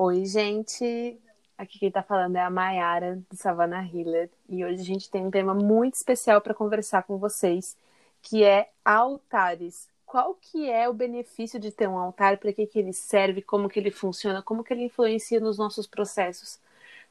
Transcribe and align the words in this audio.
Oi, 0.00 0.26
gente. 0.26 1.18
Aqui 1.58 1.76
quem 1.80 1.90
tá 1.90 2.04
falando 2.04 2.36
é 2.36 2.40
a 2.40 2.48
Mayara 2.48 3.20
do 3.28 3.36
Savannah 3.36 3.82
Hiller 3.82 4.30
e 4.48 4.64
hoje 4.64 4.80
a 4.80 4.84
gente 4.84 5.10
tem 5.10 5.26
um 5.26 5.30
tema 5.30 5.52
muito 5.52 5.94
especial 5.94 6.40
para 6.40 6.54
conversar 6.54 7.02
com 7.02 7.18
vocês, 7.18 7.76
que 8.22 8.44
é 8.44 8.68
altares. 8.84 9.88
Qual 10.06 10.36
que 10.40 10.70
é 10.70 10.88
o 10.88 10.94
benefício 10.94 11.58
de 11.58 11.72
ter 11.72 11.88
um 11.88 11.98
altar? 11.98 12.38
Para 12.38 12.52
que, 12.52 12.64
que 12.64 12.78
ele 12.78 12.92
serve? 12.92 13.42
Como 13.42 13.68
que 13.68 13.80
ele 13.80 13.90
funciona? 13.90 14.40
Como 14.40 14.62
que 14.62 14.72
ele 14.72 14.84
influencia 14.84 15.40
nos 15.40 15.58
nossos 15.58 15.84
processos? 15.84 16.60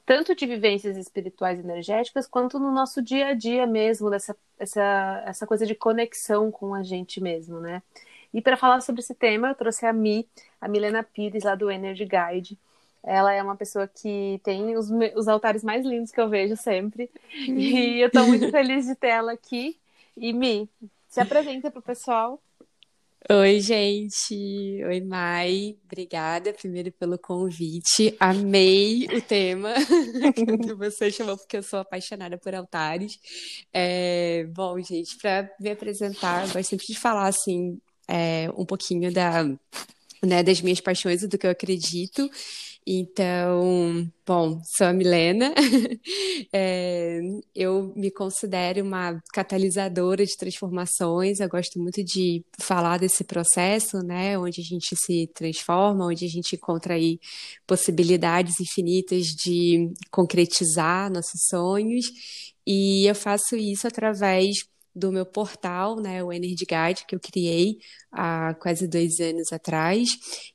Tanto 0.06 0.34
de 0.34 0.46
vivências 0.46 0.96
espirituais 0.96 1.58
e 1.58 1.62
energéticas, 1.62 2.26
quanto 2.26 2.58
no 2.58 2.72
nosso 2.72 3.02
dia 3.02 3.26
a 3.26 3.34
dia 3.34 3.66
mesmo, 3.66 4.08
dessa 4.08 4.34
essa, 4.58 5.22
essa 5.26 5.46
coisa 5.46 5.66
de 5.66 5.74
conexão 5.74 6.50
com 6.50 6.74
a 6.74 6.82
gente 6.82 7.20
mesmo, 7.20 7.60
né? 7.60 7.82
E 8.32 8.40
para 8.40 8.56
falar 8.56 8.80
sobre 8.80 9.02
esse 9.02 9.14
tema, 9.14 9.48
eu 9.48 9.54
trouxe 9.54 9.84
a 9.84 9.92
Mi, 9.92 10.26
a 10.58 10.66
Milena 10.66 11.02
Pires, 11.02 11.44
lá 11.44 11.54
do 11.54 11.70
Energy 11.70 12.06
Guide. 12.06 12.58
Ela 13.02 13.32
é 13.32 13.42
uma 13.42 13.56
pessoa 13.56 13.86
que 13.88 14.40
tem 14.42 14.76
os, 14.76 14.90
os 15.14 15.28
altares 15.28 15.62
mais 15.62 15.84
lindos 15.84 16.10
que 16.10 16.20
eu 16.20 16.28
vejo 16.28 16.56
sempre. 16.56 17.10
E 17.32 18.00
eu 18.00 18.08
estou 18.08 18.26
muito 18.26 18.50
feliz 18.50 18.86
de 18.86 18.94
ter 18.94 19.08
ela 19.08 19.32
aqui. 19.32 19.76
E 20.16 20.32
Mi, 20.32 20.68
se 21.08 21.20
apresenta 21.20 21.70
para 21.70 21.80
o 21.80 21.82
pessoal. 21.82 22.40
Oi, 23.30 23.60
gente. 23.60 24.82
Oi, 24.84 25.00
Mai. 25.00 25.76
Obrigada 25.84 26.52
primeiro 26.52 26.90
pelo 26.92 27.18
convite. 27.18 28.16
Amei 28.18 29.06
o 29.06 29.20
tema 29.20 29.74
que 30.64 30.72
você 30.74 31.10
chamou, 31.10 31.36
porque 31.36 31.58
eu 31.58 31.62
sou 31.62 31.80
apaixonada 31.80 32.38
por 32.38 32.54
altares. 32.54 33.18
É, 33.72 34.44
bom, 34.54 34.80
gente, 34.80 35.16
para 35.18 35.50
me 35.60 35.70
apresentar, 35.70 36.46
eu 36.46 36.52
gosto 36.52 36.70
sempre 36.70 36.86
de 36.86 36.98
falar 36.98 37.26
assim 37.26 37.78
é, 38.08 38.48
um 38.56 38.64
pouquinho 38.64 39.12
da, 39.12 39.44
né, 40.22 40.42
das 40.42 40.62
minhas 40.62 40.80
paixões 40.80 41.22
e 41.22 41.28
do 41.28 41.36
que 41.36 41.46
eu 41.46 41.50
acredito. 41.50 42.30
Então, 42.90 44.10
bom, 44.26 44.62
sou 44.64 44.86
a 44.86 44.94
Milena, 44.94 45.52
é, 46.50 47.20
eu 47.54 47.92
me 47.94 48.10
considero 48.10 48.82
uma 48.82 49.22
catalisadora 49.30 50.24
de 50.24 50.34
transformações, 50.34 51.38
eu 51.38 51.50
gosto 51.50 51.78
muito 51.78 52.02
de 52.02 52.42
falar 52.58 52.98
desse 52.98 53.24
processo, 53.24 53.98
né, 53.98 54.38
onde 54.38 54.62
a 54.62 54.64
gente 54.64 54.96
se 54.96 55.30
transforma, 55.34 56.06
onde 56.06 56.24
a 56.24 56.28
gente 56.28 56.56
encontra 56.56 56.94
aí 56.94 57.20
possibilidades 57.66 58.58
infinitas 58.58 59.26
de 59.26 59.92
concretizar 60.10 61.12
nossos 61.12 61.42
sonhos, 61.50 62.06
e 62.66 63.06
eu 63.06 63.14
faço 63.14 63.54
isso 63.54 63.86
através 63.86 64.66
do 64.94 65.12
meu 65.12 65.24
portal, 65.24 65.96
né, 65.96 66.22
o 66.22 66.32
Energy 66.32 66.64
Guide, 66.64 67.06
que 67.06 67.14
eu 67.14 67.20
criei 67.20 67.78
há 68.10 68.54
quase 68.54 68.88
dois 68.88 69.20
anos 69.20 69.52
atrás. 69.52 70.08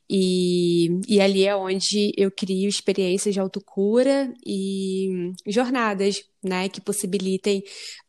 E, 0.08 0.88
e 1.08 1.20
ali 1.20 1.46
é 1.46 1.56
onde 1.56 2.12
eu 2.16 2.30
crio 2.30 2.68
experiências 2.68 3.34
de 3.34 3.40
autocura 3.40 4.32
e 4.44 5.32
jornadas, 5.46 6.22
né, 6.42 6.68
que 6.68 6.80
possibilitem 6.80 7.62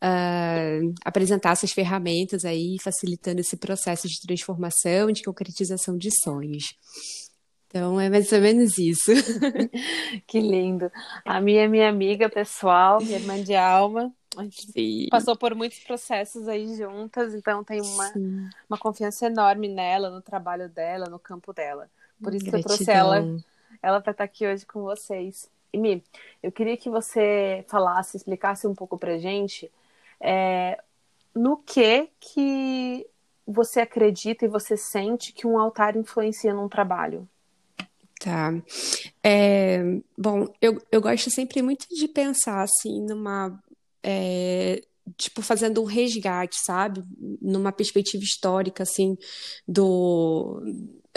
uh, 0.03 0.93
apresentar 1.05 1.51
essas 1.51 1.71
ferramentas 1.71 2.43
aí, 2.43 2.75
facilitando 2.83 3.39
esse 3.39 3.55
processo 3.57 4.07
de 4.07 4.19
transformação, 4.21 5.11
de 5.11 5.23
concretização 5.23 5.97
de 5.97 6.09
sonhos. 6.23 6.75
Então 7.75 7.99
é 7.99 8.09
mais 8.09 8.31
ou 8.31 8.39
menos 8.39 8.77
isso. 8.77 9.11
que 10.27 10.39
lindo. 10.39 10.89
A 11.25 11.41
minha 11.41 11.63
é 11.63 11.67
minha 11.67 11.89
amiga 11.89 12.29
pessoal, 12.29 13.01
minha 13.01 13.17
irmã 13.17 13.41
de 13.41 13.53
alma. 13.53 14.13
A 14.37 14.43
gente 14.43 14.71
Sim. 14.71 15.07
passou 15.09 15.35
por 15.35 15.55
muitos 15.55 15.79
processos 15.79 16.47
aí 16.47 16.75
juntas, 16.75 17.33
então 17.33 17.63
tem 17.63 17.81
uma, 17.81 18.13
uma 18.69 18.77
confiança 18.77 19.27
enorme 19.27 19.67
nela, 19.67 20.09
no 20.09 20.21
trabalho 20.21 20.69
dela, 20.69 21.05
no 21.05 21.19
campo 21.19 21.53
dela. 21.53 21.89
Por 22.21 22.33
isso 22.33 22.45
Gratidão. 22.45 22.61
que 22.61 22.67
eu 22.67 22.75
trouxe 22.75 22.91
ela, 22.91 23.41
ela 23.81 24.01
para 24.01 24.11
estar 24.11 24.23
aqui 24.23 24.45
hoje 24.47 24.65
com 24.65 24.81
vocês. 24.81 25.49
E 25.71 25.77
Mi, 25.77 26.03
eu 26.41 26.51
queria 26.51 26.77
que 26.77 26.89
você 26.89 27.65
falasse, 27.67 28.17
explicasse 28.17 28.65
um 28.65 28.73
pouco 28.73 28.97
pra 28.97 29.17
gente 29.17 29.71
é, 30.19 30.81
no 31.33 31.57
que 31.57 32.09
que 32.19 33.05
você 33.45 33.81
acredita 33.81 34.45
e 34.45 34.49
você 34.49 34.75
sente 34.75 35.31
que 35.31 35.45
um 35.45 35.59
altar 35.59 35.95
influencia 35.95 36.53
num 36.53 36.67
trabalho. 36.67 37.27
Tá. 38.19 38.53
É, 39.23 39.83
bom, 40.17 40.47
eu, 40.61 40.81
eu 40.91 41.01
gosto 41.01 41.29
sempre 41.29 41.61
muito 41.61 41.85
de 41.89 42.07
pensar 42.07 42.63
assim 42.63 43.01
numa 43.01 43.61
é, 44.07 44.81
tipo, 45.17 45.41
fazendo 45.41 45.81
um 45.81 45.85
resgate, 45.85 46.57
sabe? 46.59 47.03
Numa 47.41 47.71
perspectiva 47.71 48.23
histórica, 48.23 48.83
assim, 48.83 49.17
do. 49.67 50.61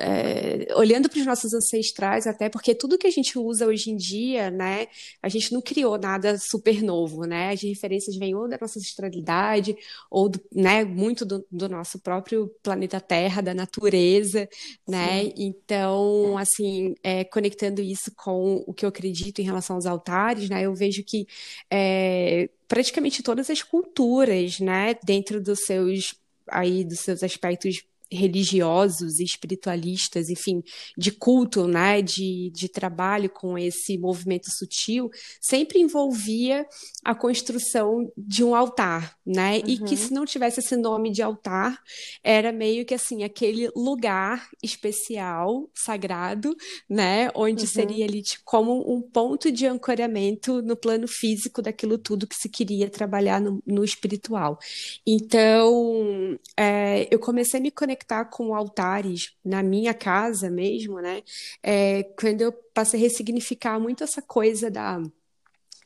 É, 0.01 0.69
olhando 0.77 1.09
para 1.09 1.19
os 1.19 1.27
nossos 1.27 1.53
ancestrais, 1.53 2.27
até 2.27 2.49
porque 2.49 2.73
tudo 2.73 2.97
que 2.97 3.07
a 3.07 3.11
gente 3.11 3.37
usa 3.37 3.67
hoje 3.67 3.91
em 3.91 3.97
dia, 3.97 4.49
né, 4.49 4.87
a 5.21 5.29
gente 5.29 5.53
não 5.53 5.61
criou 5.61 5.99
nada 5.99 6.39
super 6.39 6.83
novo, 6.83 7.25
né? 7.25 7.51
As 7.51 7.61
referências 7.63 8.17
vêm 8.17 8.35
ou 8.35 8.49
da 8.49 8.57
nossa 8.61 8.79
ancestralidade, 8.79 9.77
ou 10.09 10.29
do, 10.29 10.41
né, 10.55 10.85
muito 10.85 11.25
do, 11.25 11.45
do, 11.51 11.69
nosso 11.69 11.99
próprio 11.99 12.49
planeta 12.63 13.01
Terra, 13.01 13.43
da 13.43 13.53
natureza, 13.53 14.49
né? 14.87 15.25
Sim. 15.25 15.33
Então, 15.37 16.39
assim, 16.39 16.95
é, 17.03 17.25
conectando 17.25 17.83
isso 17.83 18.13
com 18.15 18.63
o 18.67 18.73
que 18.73 18.85
eu 18.85 18.89
acredito 18.89 19.41
em 19.41 19.45
relação 19.45 19.77
aos 19.77 19.87
altares, 19.87 20.49
né, 20.49 20.63
eu 20.63 20.75
vejo 20.75 21.03
que 21.03 21.27
é, 21.71 22.49
praticamente 22.69 23.23
todas 23.23 23.51
as 23.51 23.63
culturas, 23.65 24.61
né, 24.61 24.95
dentro 25.05 25.41
dos 25.41 25.61
seus 25.65 26.15
aí 26.51 26.85
dos 26.85 27.01
seus 27.01 27.23
aspectos 27.23 27.85
religiosos, 28.11 29.21
espiritualistas, 29.21 30.29
enfim, 30.29 30.63
de 30.97 31.13
culto, 31.13 31.67
né, 31.67 32.01
de, 32.01 32.51
de 32.55 32.69
trabalho 32.69 33.29
com 33.29 33.59
esse 33.59 33.99
movimento 33.99 34.51
sutil, 34.51 35.11
sempre 35.41 35.79
envolvia 35.81 36.67
a 37.05 37.15
construção 37.15 38.11
de 38.17 38.43
um 38.43 38.55
altar, 38.55 39.17
né, 39.27 39.59
uhum. 39.59 39.63
e 39.67 39.77
que 39.79 39.95
uhum. 39.95 39.97
se 39.97 40.13
não 40.13 40.25
tivesse 40.25 40.61
esse 40.61 40.77
nome 40.77 41.11
de 41.11 41.23
altar, 41.23 41.79
era 42.23 42.51
meio 42.51 42.85
que 42.85 42.95
assim, 42.95 43.23
aquele 43.23 43.71
lugar 43.77 44.49
especial, 44.63 45.69
sagrado, 45.75 46.57
né, 46.89 47.31
onde 47.35 47.63
uhum. 47.63 47.69
seria 47.69 48.05
ali 48.05 48.23
tipo, 48.23 48.43
como 48.45 48.91
um 48.93 49.03
ponto 49.03 49.53
de 49.53 49.67
ancoramento 49.67 50.63
no 50.63 50.77
plano 50.77 51.07
físico 51.07 51.61
daquilo 51.61 51.99
tudo 51.99 52.27
que 52.27 52.37
se 52.37 52.49
queria 52.49 52.89
trabalhar 52.89 53.41
no, 53.41 53.63
no 53.67 53.85
espiritual. 53.85 54.59
Então, 55.07 56.39
é, 56.57 57.07
eu 57.11 57.19
comecei 57.19 57.61
a 57.61 57.63
me 57.63 57.71
conectar 57.71 57.98
conectar 57.99 58.25
com 58.27 58.55
altares 58.55 59.33
na 59.45 59.63
minha 59.63 59.93
casa 59.93 60.51
mesmo, 60.51 61.01
né? 61.01 61.23
É, 61.63 62.05
quando 62.19 62.43
eu 62.43 62.53
passei 62.73 63.01
a 63.01 63.03
ressignificar 63.03 63.81
muito 63.81 64.05
essa 64.05 64.23
coisa 64.23 64.71
da 64.71 65.01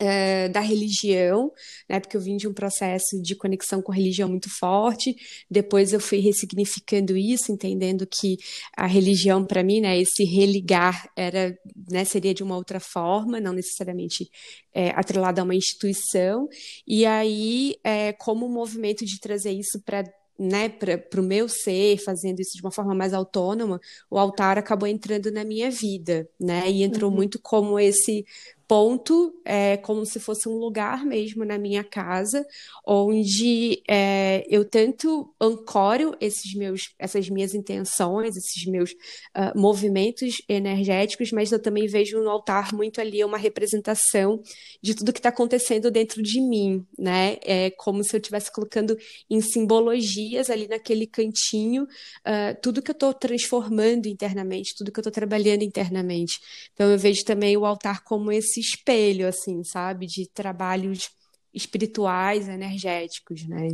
é, 0.01 0.49
da 0.49 0.59
religião, 0.59 1.53
né, 1.89 2.01
porque 2.01 2.17
eu 2.17 2.21
vim 2.21 2.37
de 2.37 2.49
um 2.49 2.53
processo 2.53 3.23
de 3.23 3.37
conexão 3.37 3.81
com 3.81 3.93
a 3.93 3.95
religião 3.95 4.29
muito 4.29 4.51
forte. 4.51 5.15
Depois 5.49 5.93
eu 5.93 6.01
fui 6.01 6.19
ressignificando 6.19 7.17
isso, 7.17 7.53
entendendo 7.53 8.05
que 8.05 8.37
a 8.77 8.87
religião 8.87 9.45
para 9.45 9.63
mim, 9.63 9.81
né, 9.81 9.97
esse 10.01 10.25
religar 10.25 11.09
era, 11.17 11.57
né, 11.89 12.05
seria 12.05 12.35
de 12.35 12.43
uma 12.43 12.57
outra 12.57 12.81
forma, 12.81 13.39
não 13.39 13.53
necessariamente 13.53 14.29
é, 14.75 14.91
atrelado 14.91 15.41
a 15.41 15.45
uma 15.45 15.55
instituição. 15.55 16.49
E 16.85 17.07
aí, 17.07 17.77
é, 17.85 18.13
como 18.13 18.49
movimento 18.49 19.05
de 19.05 19.21
trazer 19.21 19.53
isso 19.53 19.81
para 19.85 20.03
né, 20.43 20.69
para 20.69 21.21
o 21.21 21.25
meu 21.25 21.49
ser, 21.49 21.99
fazendo 21.99 22.41
isso 22.41 22.57
de 22.57 22.63
uma 22.63 22.73
forma 22.73 22.95
mais 22.95 23.15
autônoma, 23.15 23.81
o 24.11 24.19
altar 24.19 24.59
acabou 24.59 24.89
entrando 24.89 25.31
na 25.31 25.45
minha 25.45 25.71
vida, 25.71 26.29
né? 26.41 26.69
E 26.69 26.83
entrou 26.83 27.11
uhum. 27.11 27.17
muito 27.17 27.39
como 27.41 27.79
esse 27.79 28.25
ponto, 28.73 29.39
é, 29.45 29.77
como 29.77 30.07
se 30.07 30.19
fosse 30.19 30.49
um 30.49 30.57
lugar 30.57 31.05
mesmo 31.05 31.45
na 31.45 31.59
minha 31.59 31.85
casa, 31.85 32.43
onde 32.87 33.83
é, 33.87 34.47
eu 34.49 34.65
tanto 34.65 35.31
ancoro 35.39 36.17
esses 36.19 36.55
meus, 36.55 36.95
essas 36.99 37.29
minhas 37.29 37.53
intenções, 37.53 38.35
esses 38.35 38.65
meus 38.65 38.93
uh, 38.93 39.53
movimentos 39.55 40.41
energéticos, 40.49 41.33
mas 41.33 41.53
eu 41.53 41.61
também 41.61 41.87
vejo 41.87 42.19
no 42.23 42.31
altar 42.31 42.73
muito 42.73 42.99
ali 42.99 43.23
uma 43.23 43.37
representação 43.37 44.43
de 44.83 44.95
tudo 44.95 45.13
que 45.13 45.19
está 45.19 45.29
acontecendo 45.29 45.91
dentro 45.91 46.23
de 46.23 46.41
mim, 46.41 46.83
né? 46.99 47.37
É 47.43 47.71
como 47.73 48.03
se 48.03 48.17
eu 48.17 48.21
estivesse 48.21 48.51
colocando 48.51 48.97
em 49.29 49.43
simbologias 49.43 50.49
ali 50.49 50.67
naquele 50.67 51.07
cantinho 51.07 51.83
uh, 51.83 52.59
tudo 52.63 52.81
que 52.81 52.91
eu 52.91 52.95
estou 52.95 53.13
transformando 53.13 54.07
internamente, 54.07 54.75
tudo 54.75 54.91
que 54.91 54.99
eu 54.99 55.03
estou 55.03 55.13
trabalhando 55.13 55.63
internamente. 55.63 56.41
Então 56.73 56.91
eu 56.91 56.97
vejo 56.97 57.23
também 57.23 57.55
o 57.55 57.67
altar 57.67 58.03
como 58.03 58.33
esse 58.33 58.62
espelho, 58.63 59.27
assim, 59.27 59.63
sabe? 59.65 60.07
De 60.07 60.29
trabalhos 60.29 61.11
espirituais, 61.53 62.49
energéticos, 62.49 63.47
né? 63.47 63.69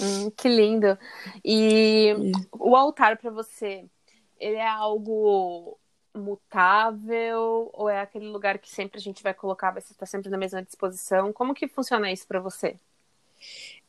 Hum, 0.00 0.30
que 0.36 0.48
lindo. 0.48 0.96
E 1.44 2.10
é. 2.10 2.16
o 2.52 2.76
altar 2.76 3.16
para 3.16 3.30
você, 3.30 3.84
ele 4.38 4.56
é 4.56 4.68
algo 4.68 5.78
mutável 6.14 7.70
ou 7.72 7.88
é 7.88 8.00
aquele 8.00 8.28
lugar 8.28 8.58
que 8.58 8.70
sempre 8.70 8.98
a 8.98 9.02
gente 9.02 9.22
vai 9.22 9.34
colocar, 9.34 9.72
vai 9.72 9.80
estar 9.80 10.06
sempre 10.06 10.30
na 10.30 10.38
mesma 10.38 10.62
disposição? 10.62 11.32
Como 11.32 11.54
que 11.54 11.66
funciona 11.66 12.12
isso 12.12 12.26
para 12.26 12.40
você? 12.40 12.78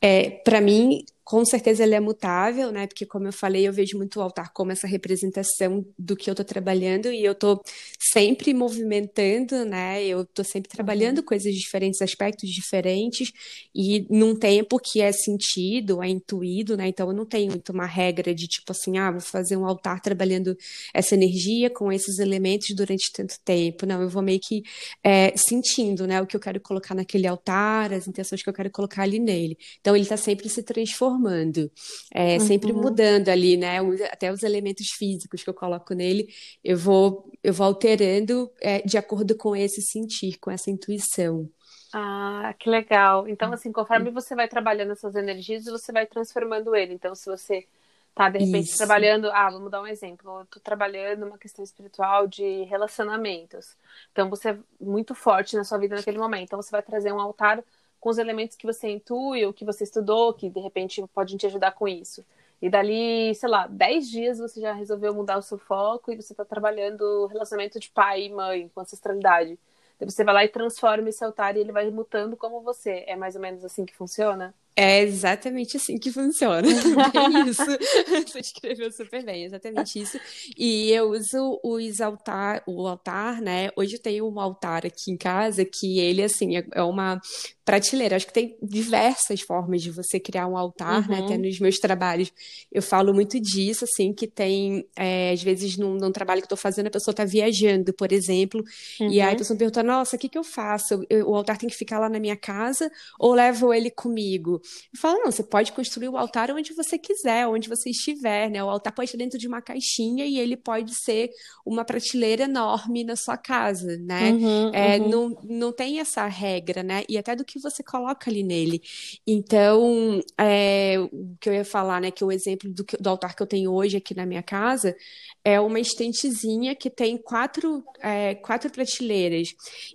É, 0.02 0.30
para 0.30 0.62
mim, 0.62 1.04
com 1.26 1.44
certeza 1.44 1.84
ele 1.84 1.96
é 1.96 2.00
mutável, 2.00 2.72
né? 2.72 2.86
Porque, 2.86 3.04
como 3.04 3.28
eu 3.28 3.34
falei, 3.34 3.68
eu 3.68 3.74
vejo 3.74 3.98
muito 3.98 4.20
o 4.20 4.22
altar 4.22 4.54
como 4.54 4.72
essa 4.72 4.86
representação 4.86 5.84
do 5.98 6.16
que 6.16 6.30
eu 6.30 6.34
estou 6.34 6.46
trabalhando 6.46 7.12
e 7.12 7.26
eu 7.26 7.32
estou 7.32 7.64
sempre 8.00 8.54
movimentando, 8.54 9.66
né? 9.66 10.06
Eu 10.06 10.22
estou 10.22 10.46
sempre 10.46 10.70
trabalhando 10.70 11.18
uhum. 11.20 11.26
coisas 11.26 11.52
diferentes, 11.56 12.00
aspectos 12.00 12.48
diferentes 12.52 13.32
e 13.74 14.06
num 14.08 14.38
tempo 14.38 14.78
que 14.78 15.02
é 15.02 15.12
sentido, 15.12 16.04
é 16.04 16.08
intuído, 16.08 16.78
né? 16.78 16.88
Então 16.90 17.08
eu 17.08 17.14
não 17.16 17.26
tenho 17.26 17.50
muito 17.50 17.72
uma 17.72 17.88
regra 17.88 18.34
de 18.36 18.48
tipo 18.48 18.72
assim, 18.72 19.00
ah, 19.00 19.10
vou 19.10 19.20
fazer 19.20 19.58
um 19.58 19.66
altar 19.66 20.00
trabalhando 20.02 20.56
essa 20.94 21.16
energia 21.16 21.72
com 21.72 21.92
esses 21.92 22.20
elementos 22.20 22.68
durante 22.76 23.12
tanto 23.12 23.36
tempo. 23.44 23.88
Não, 23.88 24.00
eu 24.00 24.10
vou 24.10 24.22
meio 24.22 24.40
que 24.40 24.62
é, 25.04 25.36
sentindo, 25.36 26.06
né? 26.06 26.22
O 26.22 26.28
que 26.28 26.36
eu 26.36 26.40
quero 26.40 26.62
colocar 26.62 26.94
naquele 26.94 27.26
altar, 27.26 27.92
as 27.92 28.08
intenções 28.08 28.44
que 28.44 28.50
eu 28.50 28.54
quero 28.54 28.70
colocar 28.70 29.02
ali 29.02 29.18
nele. 29.18 29.58
Então 29.82 29.95
ele 29.96 30.04
está 30.04 30.18
sempre 30.18 30.50
se 30.50 30.64
transformando 30.64 31.06
transformando, 31.16 31.72
é, 32.14 32.34
uhum. 32.34 32.40
sempre 32.40 32.74
mudando 32.74 33.30
ali, 33.30 33.58
né? 33.58 33.80
Até 34.12 34.32
os 34.32 34.44
elementos 34.44 34.90
físicos 34.90 35.44
que 35.44 35.50
eu 35.50 35.54
coloco 35.54 35.94
nele, 35.94 36.28
eu 36.64 36.78
vou, 36.78 37.32
eu 37.44 37.54
vou 37.54 37.68
alterando 37.68 38.52
é, 38.62 38.82
de 38.82 38.98
acordo 38.98 39.36
com 39.36 39.56
esse 39.56 39.82
sentir, 39.82 40.38
com 40.40 40.52
essa 40.52 40.70
intuição. 40.70 41.50
Ah, 41.94 42.54
que 42.60 42.70
legal. 42.70 43.28
Então, 43.28 43.54
assim, 43.54 43.72
conforme 43.72 44.12
você 44.12 44.36
vai 44.36 44.48
trabalhando 44.48 44.92
essas 44.92 45.16
energias, 45.16 45.66
você 45.66 45.92
vai 45.92 46.06
transformando 46.06 46.76
ele. 46.76 46.94
Então, 46.94 47.16
se 47.16 47.26
você 47.26 47.66
tá, 48.14 48.30
de 48.30 48.40
repente, 48.40 48.68
Isso. 48.68 48.78
trabalhando. 48.78 49.30
Ah, 49.32 49.50
vamos 49.50 49.72
dar 49.72 49.82
um 49.82 49.88
exemplo. 49.88 50.42
Eu 50.42 50.46
tô 50.48 50.60
trabalhando 50.60 51.26
uma 51.26 51.38
questão 51.38 51.64
espiritual 51.64 52.28
de 52.28 52.64
relacionamentos. 52.64 53.78
Então, 54.12 54.30
você 54.30 54.50
é 54.50 54.58
muito 54.80 55.16
forte 55.16 55.56
na 55.56 55.64
sua 55.64 55.78
vida 55.78 55.96
naquele 55.96 56.18
momento. 56.18 56.44
Então, 56.44 56.62
você 56.62 56.72
vai 56.72 56.82
trazer 56.82 57.14
um 57.14 57.20
altar 57.20 57.64
com 58.06 58.12
os 58.12 58.20
elementos 58.20 58.56
que 58.56 58.68
você 58.68 58.88
intui 58.88 59.44
ou 59.48 59.52
que 59.52 59.66
você 59.66 59.84
estudou, 59.84 60.32
que 60.32 60.48
de 60.48 60.60
repente 60.60 61.04
podem 61.12 61.38
te 61.38 61.48
ajudar 61.48 61.72
com 61.72 61.88
isso. 61.88 62.24
E 62.62 62.70
dali, 62.70 63.34
sei 63.34 63.50
lá, 63.50 63.66
10 63.66 64.08
dias 64.08 64.38
você 64.38 64.62
já 64.62 64.74
resolveu 64.74 65.12
mudar 65.12 65.40
o 65.40 65.42
seu 65.42 65.58
foco 65.58 66.12
e 66.12 66.16
você 66.16 66.32
está 66.32 66.46
trabalhando 66.46 67.26
relacionamento 67.26 67.80
de 67.80 67.90
pai 67.90 68.26
e 68.26 68.30
mãe, 68.30 68.70
com 68.76 68.82
ancestralidade. 68.82 69.58
Daí 70.00 70.08
você 70.08 70.24
vai 70.24 70.36
lá 70.36 70.46
e 70.46 70.50
transforma 70.50 71.10
esse 71.10 71.24
altar 71.24 71.58
e 71.58 71.62
ele 71.62 71.72
vai 71.72 71.90
mutando 71.90 72.38
como 72.38 72.62
você. 72.62 73.04
É 73.08 73.16
mais 73.16 73.36
ou 73.36 73.42
menos 73.42 73.66
assim 73.66 73.88
que 73.88 73.96
funciona? 73.96 74.54
É 74.76 75.02
exatamente 75.02 75.78
assim 75.78 75.98
que 75.98 76.12
funciona. 76.12 76.68
É 77.16 77.50
isso. 77.50 77.64
Você 78.28 78.40
escreveu 78.40 78.92
super 78.92 79.24
bem, 79.24 79.46
exatamente 79.46 80.02
isso. 80.02 80.20
E 80.58 80.92
eu 80.92 81.12
uso 81.12 81.60
os 81.64 82.02
altar, 82.02 82.62
o 82.68 82.86
altar, 82.86 83.42
né? 83.42 83.70
Hoje 83.76 83.96
eu 83.96 84.02
tenho 84.02 84.28
um 84.28 84.40
altar 84.40 84.86
aqui 84.86 85.12
em 85.12 85.18
casa 85.18 85.64
que 85.64 86.00
ele, 86.00 86.22
assim, 86.22 86.58
é, 86.58 86.68
é 86.74 86.84
uma 86.84 87.22
prateleira. 87.66 88.16
Acho 88.16 88.28
que 88.28 88.34
tem 88.34 88.56
diversas 88.62 89.42
formas 89.42 89.82
de 89.82 89.90
você 89.90 90.20
criar 90.20 90.48
um 90.48 90.56
altar, 90.56 91.02
uhum. 91.02 91.16
né? 91.16 91.26
Até 91.26 91.38
nos 91.38 91.60
meus 91.60 91.80
trabalhos 91.80 92.32
eu 92.72 92.82
falo 92.82 93.14
muito 93.14 93.40
disso, 93.40 93.86
assim, 93.86 94.14
que 94.14 94.28
tem, 94.28 94.88
é, 94.96 95.32
às 95.32 95.42
vezes, 95.42 95.76
num, 95.76 95.96
num, 95.96 96.12
trabalho 96.12 96.42
que 96.42 96.46
eu 96.46 96.50
tô 96.50 96.56
fazendo, 96.58 96.88
a 96.88 96.92
pessoa 96.92 97.14
tá 97.14 97.26
viajando, 97.26 97.92
por 97.94 98.12
exemplo, 98.12 98.64
uhum. 99.00 99.10
e 99.10 99.20
aí 99.20 99.28
a 99.28 99.32
uhum. 99.32 99.38
pessoa 99.38 99.58
pergunta, 99.58 99.82
nossa, 99.82 100.16
o 100.16 100.20
que 100.20 100.30
que 100.30 100.38
eu 100.38 100.44
faço? 100.44 101.04
Eu, 101.10 101.30
o 101.30 101.36
altar 101.36 101.58
tem 101.58 101.68
que 101.68 101.76
ficar 101.76 101.98
lá 101.98 102.08
na 102.08 102.20
minha 102.20 102.36
casa 102.36 102.92
ou 103.20 103.34
levo 103.34 103.74
ele 103.74 103.90
comigo? 103.90 104.62
Eu 104.94 105.00
falo, 105.00 105.18
não, 105.20 105.32
você 105.32 105.44
pode 105.44 105.72
construir 105.72 106.10
o 106.10 106.18
altar 106.18 106.52
onde 106.52 106.74
você 106.74 107.00
quiser, 107.00 107.48
onde 107.48 107.68
você 107.68 107.90
estiver, 107.90 108.50
né? 108.52 108.64
O 108.64 108.70
altar 108.70 108.94
pode 108.94 109.08
estar 109.08 109.18
dentro 109.18 109.40
de 109.40 109.48
uma 109.48 109.62
caixinha 109.62 110.26
e 110.26 110.38
ele 110.38 110.56
pode 110.56 110.94
ser 110.94 111.32
uma 111.66 111.84
prateleira 111.84 112.44
enorme 112.44 113.04
na 113.04 113.16
sua 113.16 113.38
casa, 113.38 113.98
né? 113.98 114.32
Uhum, 114.32 114.72
é, 114.74 114.98
uhum. 115.00 115.10
Não, 115.10 115.38
não 115.44 115.72
tem 115.72 116.00
essa 116.00 116.28
regra, 116.28 116.84
né? 116.84 117.04
E 117.10 117.18
até 117.18 117.36
do 117.36 117.44
que 117.44 117.55
você 117.60 117.84
coloca 117.84 118.30
ali 118.30 118.44
nele. 118.44 118.82
Então, 119.26 120.22
é, 120.38 120.96
o 121.00 121.36
que 121.40 121.50
eu 121.50 121.54
ia 121.54 121.66
falar, 121.66 122.02
né? 122.02 122.12
Que 122.12 122.24
o 122.24 122.32
exemplo 122.32 122.70
do, 122.70 122.86
do 123.00 123.10
altar 123.10 123.36
que 123.36 123.42
eu 123.44 123.48
tenho 123.48 123.72
hoje 123.72 123.98
aqui 123.98 124.14
na 124.16 124.26
minha 124.26 124.44
casa 124.44 124.96
é 125.44 125.60
uma 125.60 125.80
estentezinha 125.80 126.76
que 126.76 126.90
tem 126.90 127.18
quatro, 127.18 127.84
é, 128.00 128.36
quatro 128.36 128.70
prateleiras. 128.72 129.50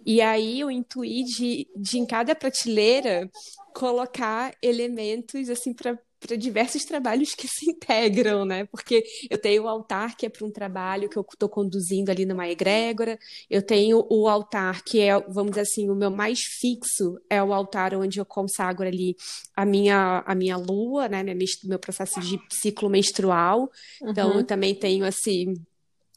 E 0.04 0.20
aí 0.20 0.60
eu 0.60 0.70
intuí 0.70 1.24
de, 1.24 1.68
de 1.76 1.98
em 1.98 2.06
cada 2.06 2.34
prateleira 2.34 3.30
colocar 3.74 4.54
elementos 4.62 5.48
assim 5.48 5.72
para 5.72 5.98
para 6.20 6.37
diversos 6.37 6.84
trabalhos 6.84 7.34
que 7.34 7.49
se 7.49 7.70
integram, 7.70 8.44
né? 8.44 8.67
Porque 8.67 9.02
eu 9.28 9.38
tenho 9.38 9.64
o 9.64 9.69
altar 9.69 10.17
que 10.17 10.26
é 10.26 10.28
para 10.28 10.46
um 10.46 10.50
trabalho 10.50 11.08
que 11.08 11.17
eu 11.17 11.26
estou 11.32 11.49
conduzindo 11.49 12.11
ali 12.11 12.26
numa 12.26 12.49
egrégora, 12.49 13.19
eu 13.49 13.62
tenho 13.62 14.06
o 14.11 14.28
altar 14.28 14.82
que 14.84 15.00
é, 15.00 15.19
vamos 15.28 15.52
dizer 15.52 15.62
assim, 15.62 15.90
o 15.90 15.94
meu 15.94 16.11
mais 16.11 16.40
fixo 16.40 17.19
é 17.28 17.43
o 17.43 17.52
altar 17.52 17.94
onde 17.94 18.20
eu 18.20 18.25
consagro 18.25 18.87
ali 18.87 19.17
a 19.56 19.64
minha 19.64 20.22
a 20.26 20.34
minha 20.34 20.56
lua, 20.56 21.08
né? 21.08 21.22
Meu, 21.22 21.37
meu 21.64 21.78
processo 21.78 22.20
de 22.20 22.38
ciclo 22.52 22.90
menstrual. 22.90 23.70
Então 24.02 24.32
uhum. 24.32 24.38
eu 24.38 24.44
também 24.44 24.75
tenho 24.75 25.05
assim 25.05 25.55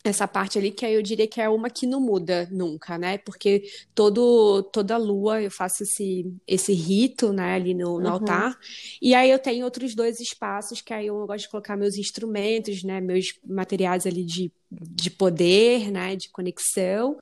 essa 0.03 0.27
parte 0.27 0.57
ali 0.57 0.71
que 0.71 0.85
eu 0.85 1.01
diria 1.01 1.27
que 1.27 1.39
é 1.39 1.47
uma 1.47 1.69
que 1.69 1.87
não 1.87 2.01
muda 2.01 2.47
nunca, 2.51 2.97
né? 2.97 3.17
Porque 3.19 3.63
todo 3.95 4.63
toda 4.63 4.97
lua 4.97 5.41
eu 5.41 5.49
faço 5.49 5.83
esse 5.83 6.31
esse 6.45 6.73
rito, 6.73 7.31
né, 7.31 7.55
ali 7.55 7.73
no, 7.73 7.99
no 7.99 8.07
uhum. 8.07 8.13
altar. 8.13 8.59
E 9.01 9.15
aí 9.15 9.29
eu 9.29 9.39
tenho 9.39 9.63
outros 9.63 9.95
dois 9.95 10.19
espaços 10.19 10.81
que 10.81 10.93
aí 10.93 11.07
eu 11.07 11.25
gosto 11.25 11.45
de 11.45 11.49
colocar 11.49 11.77
meus 11.77 11.97
instrumentos, 11.97 12.83
né, 12.83 12.99
meus 12.99 13.33
materiais 13.45 14.05
ali 14.05 14.23
de 14.25 14.51
de 14.81 15.09
poder, 15.09 15.91
né, 15.91 16.15
de 16.15 16.29
conexão, 16.31 17.17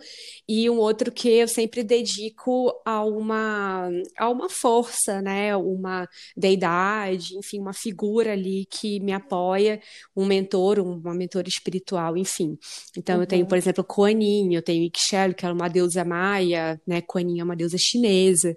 e 0.48 0.69
um 0.69 0.77
outro 0.77 1.12
que 1.12 1.30
eu 1.30 1.48
sempre 1.48 1.83
dedico 1.83 2.74
a 2.86 3.03
uma, 3.03 3.89
a 4.18 4.30
uma 4.30 4.50
força, 4.50 5.21
né, 5.21 5.56
uma 5.56 6.07
deidade, 6.36 7.38
enfim, 7.38 7.59
uma 7.59 7.74
figura 7.74 8.33
ali 8.33 8.65
que 8.69 9.00
me 9.00 9.12
apoia, 9.12 9.81
um 10.15 10.25
mentor, 10.25 10.80
uma 10.80 11.13
mentora 11.13 11.48
espiritual, 11.48 12.18
enfim. 12.18 12.57
Então 12.98 13.15
uhum. 13.15 13.21
eu 13.21 13.27
tenho, 13.27 13.45
por 13.45 13.53
uhum. 13.53 13.59
exemplo, 13.59 13.83
Kuan 13.83 14.12
eu 14.51 14.62
tenho 14.62 14.83
Ixchel, 14.83 15.33
que 15.33 15.45
é 15.45 15.51
uma 15.51 15.68
deusa 15.68 16.03
maia, 16.03 16.80
né, 16.86 17.01
Kuan 17.01 17.39
é 17.39 17.44
uma 17.44 17.56
deusa 17.56 17.77
chinesa. 17.80 18.50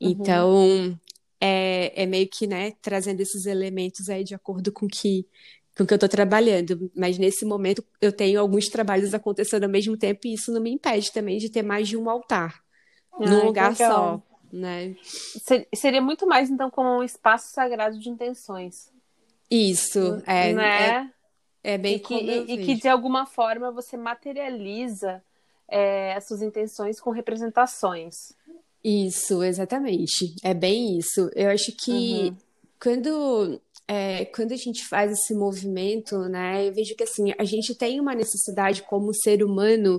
Uhum. 0.00 0.10
Então, 0.10 0.98
é, 1.40 2.02
é 2.02 2.06
meio 2.06 2.26
que, 2.26 2.46
né, 2.46 2.72
trazendo 2.80 3.20
esses 3.20 3.44
elementos 3.44 4.08
aí 4.08 4.24
de 4.24 4.34
acordo 4.34 4.72
com 4.72 4.86
que 4.88 5.26
com 5.76 5.84
que 5.84 5.92
eu 5.92 5.96
estou 5.96 6.08
trabalhando, 6.08 6.90
mas 6.94 7.18
nesse 7.18 7.44
momento 7.44 7.84
eu 8.00 8.12
tenho 8.12 8.40
alguns 8.40 8.66
trabalhos 8.66 9.12
acontecendo 9.12 9.64
ao 9.64 9.70
mesmo 9.70 9.96
tempo 9.96 10.20
e 10.24 10.34
isso 10.34 10.52
não 10.52 10.60
me 10.60 10.70
impede 10.70 11.12
também 11.12 11.38
de 11.38 11.50
ter 11.50 11.62
mais 11.62 11.88
de 11.88 11.96
um 11.96 12.08
altar 12.08 12.62
ah, 13.12 13.28
num 13.28 13.44
lugar 13.46 13.72
legal. 13.72 13.92
só, 13.92 14.22
né? 14.52 14.94
Seria 15.74 16.00
muito 16.00 16.26
mais 16.26 16.48
então 16.48 16.70
como 16.70 16.98
um 16.98 17.02
espaço 17.02 17.52
sagrado 17.52 17.98
de 17.98 18.08
intenções. 18.08 18.92
Isso, 19.50 20.22
é, 20.26 20.52
né? 20.52 21.12
é, 21.62 21.74
é 21.74 21.78
bem 21.78 21.96
e 21.96 21.98
que, 21.98 22.14
e, 22.14 22.52
e, 22.52 22.64
que 22.64 22.74
de 22.76 22.88
alguma 22.88 23.26
forma 23.26 23.70
você 23.72 23.96
materializa 23.96 25.22
é, 25.68 26.14
as 26.14 26.26
suas 26.26 26.40
intenções 26.40 27.00
com 27.00 27.10
representações. 27.10 28.32
Isso, 28.82 29.42
exatamente. 29.42 30.34
É 30.42 30.52
bem 30.54 30.98
isso. 30.98 31.30
Eu 31.34 31.50
acho 31.50 31.72
que 31.72 32.28
uhum. 32.28 32.36
quando 32.80 33.60
é, 33.86 34.24
quando 34.26 34.52
a 34.52 34.56
gente 34.56 34.84
faz 34.84 35.12
esse 35.12 35.34
movimento, 35.34 36.18
né, 36.28 36.66
eu 36.66 36.72
vejo 36.72 36.94
que 36.96 37.04
assim, 37.04 37.32
a 37.38 37.44
gente 37.44 37.74
tem 37.74 38.00
uma 38.00 38.14
necessidade 38.14 38.82
como 38.82 39.12
ser 39.12 39.44
humano, 39.44 39.96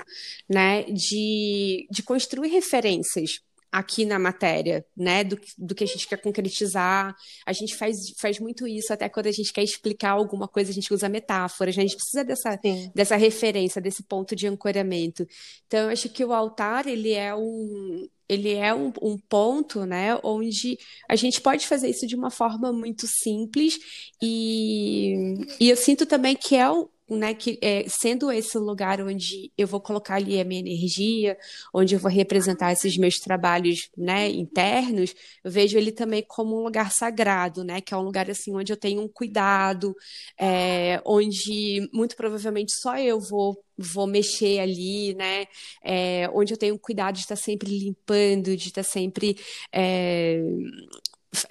né, 0.50 0.84
de, 0.84 1.88
de 1.92 2.04
construir 2.04 2.50
referências 2.50 3.45
aqui 3.76 4.06
na 4.06 4.18
matéria, 4.18 4.86
né, 4.96 5.22
do, 5.22 5.38
do 5.58 5.76
que 5.76 5.84
a 5.84 5.88
gente 5.88 6.08
quer 6.08 6.16
concretizar. 6.22 7.14
A 7.46 7.52
gente 7.52 7.76
faz, 7.76 7.98
faz 8.18 8.40
muito 8.40 8.66
isso 8.66 8.94
até 8.94 9.10
quando 9.10 9.28
a 9.28 9.32
gente 9.34 9.52
quer 9.52 9.64
explicar 9.64 10.12
alguma 10.12 10.48
coisa, 10.48 10.72
a 10.72 10.74
gente 10.74 10.94
usa 10.94 11.10
metáforas, 11.10 11.76
né? 11.76 11.84
a 11.84 11.86
gente 11.86 11.98
precisa 11.98 12.24
dessa, 12.24 12.58
dessa 12.96 13.18
referência, 13.18 13.82
desse 13.82 14.02
ponto 14.04 14.34
de 14.34 14.48
ancoramento. 14.48 15.28
Então, 15.68 15.82
eu 15.82 15.90
acho 15.90 16.08
que 16.08 16.24
o 16.24 16.32
altar, 16.32 16.88
ele 16.88 17.12
é 17.12 17.36
um, 17.36 18.08
ele 18.30 18.54
é 18.54 18.74
um, 18.74 18.94
um, 19.02 19.18
ponto, 19.18 19.86
né, 19.86 20.18
onde 20.24 20.78
a 21.10 21.18
gente 21.18 21.42
pode 21.42 21.68
fazer 21.68 21.90
isso 21.90 22.08
de 22.08 22.16
uma 22.16 22.32
forma 22.32 22.72
muito 22.72 23.06
simples 23.08 23.78
e, 24.22 25.36
e 25.60 25.70
eu 25.70 25.76
sinto 25.76 26.06
também 26.06 26.34
que 26.34 26.56
é 26.56 26.72
um, 26.72 26.88
né, 27.10 27.34
que 27.34 27.60
é, 27.62 27.86
sendo 27.88 28.32
esse 28.32 28.58
lugar 28.58 29.02
onde 29.02 29.52
eu 29.58 29.68
vou 29.68 29.80
colocar 29.80 30.16
ali 30.16 30.40
a 30.40 30.46
minha 30.46 30.60
energia, 30.60 31.38
onde 31.74 31.96
eu 31.96 32.00
vou 32.00 32.10
representar 32.10 32.72
esses 32.72 32.98
meus 32.98 33.16
trabalhos, 33.16 33.90
né, 33.98 34.30
internos, 34.30 35.14
eu 35.44 35.52
vejo 35.52 35.78
ele 35.78 35.92
também 35.92 36.24
como 36.28 36.60
um 36.60 36.64
lugar 36.64 36.92
sagrado, 36.92 37.64
né, 37.64 37.82
que 37.82 37.94
é 37.94 37.98
um 37.98 38.02
lugar 38.02 38.30
assim 38.30 38.56
onde 38.56 38.74
eu 38.74 38.78
tenho 38.78 39.02
um 39.02 39.08
cuidado, 39.08 39.96
é, 40.40 41.02
onde 41.06 41.90
muito 41.94 42.16
provavelmente 42.16 42.74
só 42.74 42.98
eu 42.98 43.20
vou 43.20 43.64
vou 43.78 44.08
mexer 44.08 44.60
ali, 44.60 45.14
né? 45.16 45.46
É, 45.84 46.30
onde 46.34 46.54
eu 46.54 46.58
tenho 46.58 46.80
cuidado 46.80 47.16
de 47.16 47.22
estar 47.22 47.36
sempre 47.36 47.78
limpando, 47.78 48.56
de 48.56 48.68
estar 48.68 48.84
sempre 48.84 49.38
é, 49.72 50.42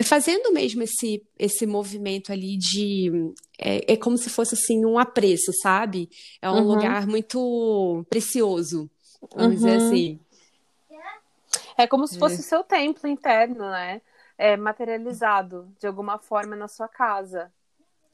fazendo 0.02 0.52
mesmo 0.52 0.82
esse, 0.82 1.22
esse 1.38 1.66
movimento 1.66 2.32
ali 2.32 2.56
de. 2.56 3.32
É, 3.58 3.92
é, 3.92 3.96
como 3.96 4.16
se 4.16 4.30
fosse 4.30 4.54
assim 4.54 4.84
um 4.84 4.98
apreço, 4.98 5.52
sabe? 5.62 6.08
É 6.40 6.50
um 6.50 6.54
uhum. 6.54 6.68
lugar 6.68 7.06
muito 7.06 8.04
precioso, 8.08 8.90
vamos 9.34 9.62
uhum. 9.62 9.66
dizer 9.68 9.76
assim. 9.76 10.20
É 11.76 11.86
como 11.86 12.06
se 12.06 12.18
fosse 12.18 12.36
o 12.36 12.40
é. 12.40 12.42
seu 12.42 12.62
templo 12.62 13.08
interno, 13.08 13.68
né? 13.68 14.00
é, 14.38 14.56
materializado 14.56 15.68
de 15.78 15.86
alguma 15.86 16.18
forma 16.18 16.56
na 16.56 16.68
sua 16.68 16.88
casa. 16.88 17.52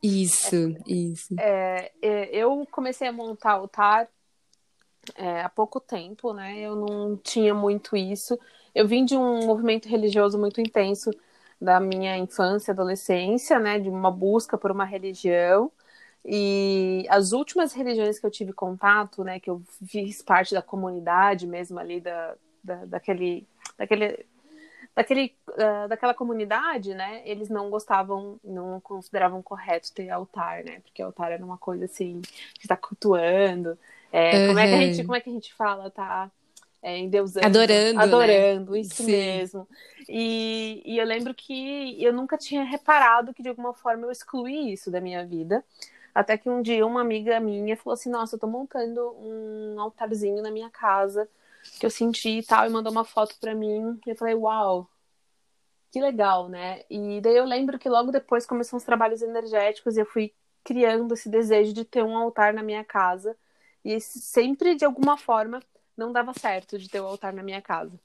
Isso, 0.02 0.56
é, 0.56 0.92
isso. 0.92 1.34
É, 1.38 1.92
é, 2.00 2.36
eu 2.36 2.66
comecei 2.70 3.08
a 3.08 3.12
montar 3.12 3.52
altar 3.52 4.08
é, 5.14 5.42
há 5.42 5.48
pouco 5.48 5.80
tempo, 5.80 6.32
né? 6.32 6.58
Eu 6.60 6.76
não 6.76 7.16
tinha 7.16 7.54
muito 7.54 7.96
isso. 7.96 8.38
Eu 8.74 8.86
vim 8.86 9.04
de 9.04 9.16
um 9.16 9.46
movimento 9.46 9.88
religioso 9.88 10.38
muito 10.38 10.60
intenso 10.60 11.10
da 11.60 11.78
minha 11.80 12.16
infância, 12.16 12.72
adolescência, 12.72 13.58
né? 13.58 13.78
De 13.78 13.88
uma 13.88 14.10
busca 14.10 14.56
por 14.56 14.70
uma 14.70 14.84
religião. 14.84 15.70
E 16.24 17.06
as 17.08 17.32
últimas 17.32 17.72
religiões 17.72 18.18
que 18.18 18.26
eu 18.26 18.30
tive 18.30 18.52
contato, 18.52 19.24
né? 19.24 19.40
Que 19.40 19.50
eu 19.50 19.62
fiz 19.86 20.22
parte 20.22 20.54
da 20.54 20.62
comunidade 20.62 21.46
mesmo 21.46 21.78
ali, 21.78 22.00
da, 22.00 22.34
da 22.62 22.84
daquele, 22.86 23.46
daquele 23.78 24.26
daquele, 24.94 25.34
uh, 25.48 25.88
daquela 25.88 26.14
comunidade, 26.14 26.94
né, 26.94 27.22
eles 27.24 27.48
não 27.48 27.70
gostavam, 27.70 28.38
não 28.42 28.80
consideravam 28.80 29.42
correto 29.42 29.92
ter 29.92 30.10
altar, 30.10 30.64
né, 30.64 30.80
porque 30.80 31.00
altar 31.00 31.32
era 31.32 31.44
uma 31.44 31.56
coisa 31.56 31.84
assim, 31.84 32.20
que 32.54 32.64
está 32.64 32.76
cultuando, 32.76 33.78
é, 34.12 34.40
uhum. 34.40 34.46
como, 34.48 34.58
é 34.58 34.66
que 34.66 34.74
a 34.74 34.78
gente, 34.78 35.04
como 35.04 35.16
é 35.16 35.20
que 35.20 35.30
a 35.30 35.32
gente 35.32 35.54
fala, 35.54 35.90
tá 35.90 36.30
é, 36.82 36.98
endeusando. 36.98 37.46
Adorando, 37.46 37.98
né? 37.98 38.02
Adorando, 38.02 38.72
né? 38.72 38.80
isso 38.80 39.02
Sim. 39.02 39.12
mesmo. 39.12 39.68
E, 40.08 40.82
e 40.84 40.98
eu 40.98 41.04
lembro 41.04 41.34
que 41.34 42.02
eu 42.02 42.12
nunca 42.12 42.38
tinha 42.38 42.64
reparado 42.64 43.34
que 43.34 43.42
de 43.42 43.48
alguma 43.48 43.74
forma 43.74 44.06
eu 44.06 44.10
excluí 44.10 44.72
isso 44.72 44.90
da 44.90 45.00
minha 45.00 45.24
vida. 45.26 45.64
Até 46.14 46.36
que 46.36 46.50
um 46.50 46.60
dia 46.62 46.86
uma 46.86 47.00
amiga 47.00 47.38
minha 47.38 47.76
falou 47.76 47.94
assim: 47.94 48.10
Nossa, 48.10 48.34
eu 48.34 48.40
tô 48.40 48.46
montando 48.46 49.14
um 49.18 49.80
altarzinho 49.80 50.42
na 50.42 50.50
minha 50.50 50.70
casa 50.70 51.28
que 51.78 51.84
eu 51.84 51.90
senti 51.90 52.38
e 52.38 52.42
tal, 52.42 52.66
e 52.66 52.70
mandou 52.70 52.90
uma 52.90 53.04
foto 53.04 53.36
para 53.40 53.54
mim. 53.54 54.00
E 54.06 54.10
eu 54.10 54.16
falei: 54.16 54.34
Uau, 54.34 54.88
que 55.92 56.00
legal, 56.00 56.48
né? 56.48 56.82
E 56.88 57.20
daí 57.20 57.36
eu 57.36 57.44
lembro 57.44 57.78
que 57.78 57.88
logo 57.88 58.10
depois 58.10 58.46
começaram 58.46 58.78
os 58.78 58.84
trabalhos 58.84 59.22
energéticos 59.22 59.96
e 59.96 60.00
eu 60.00 60.06
fui 60.06 60.32
criando 60.64 61.14
esse 61.14 61.28
desejo 61.28 61.72
de 61.72 61.84
ter 61.84 62.02
um 62.02 62.16
altar 62.16 62.52
na 62.52 62.62
minha 62.62 62.84
casa. 62.84 63.36
E 63.84 64.00
sempre, 64.00 64.74
de 64.74 64.84
alguma 64.84 65.16
forma, 65.16 65.60
não 65.96 66.12
dava 66.12 66.32
certo 66.32 66.78
de 66.78 66.88
ter 66.88 67.00
o 67.00 67.04
um 67.04 67.08
altar 67.08 67.32
na 67.32 67.42
minha 67.42 67.60
casa. 67.60 67.98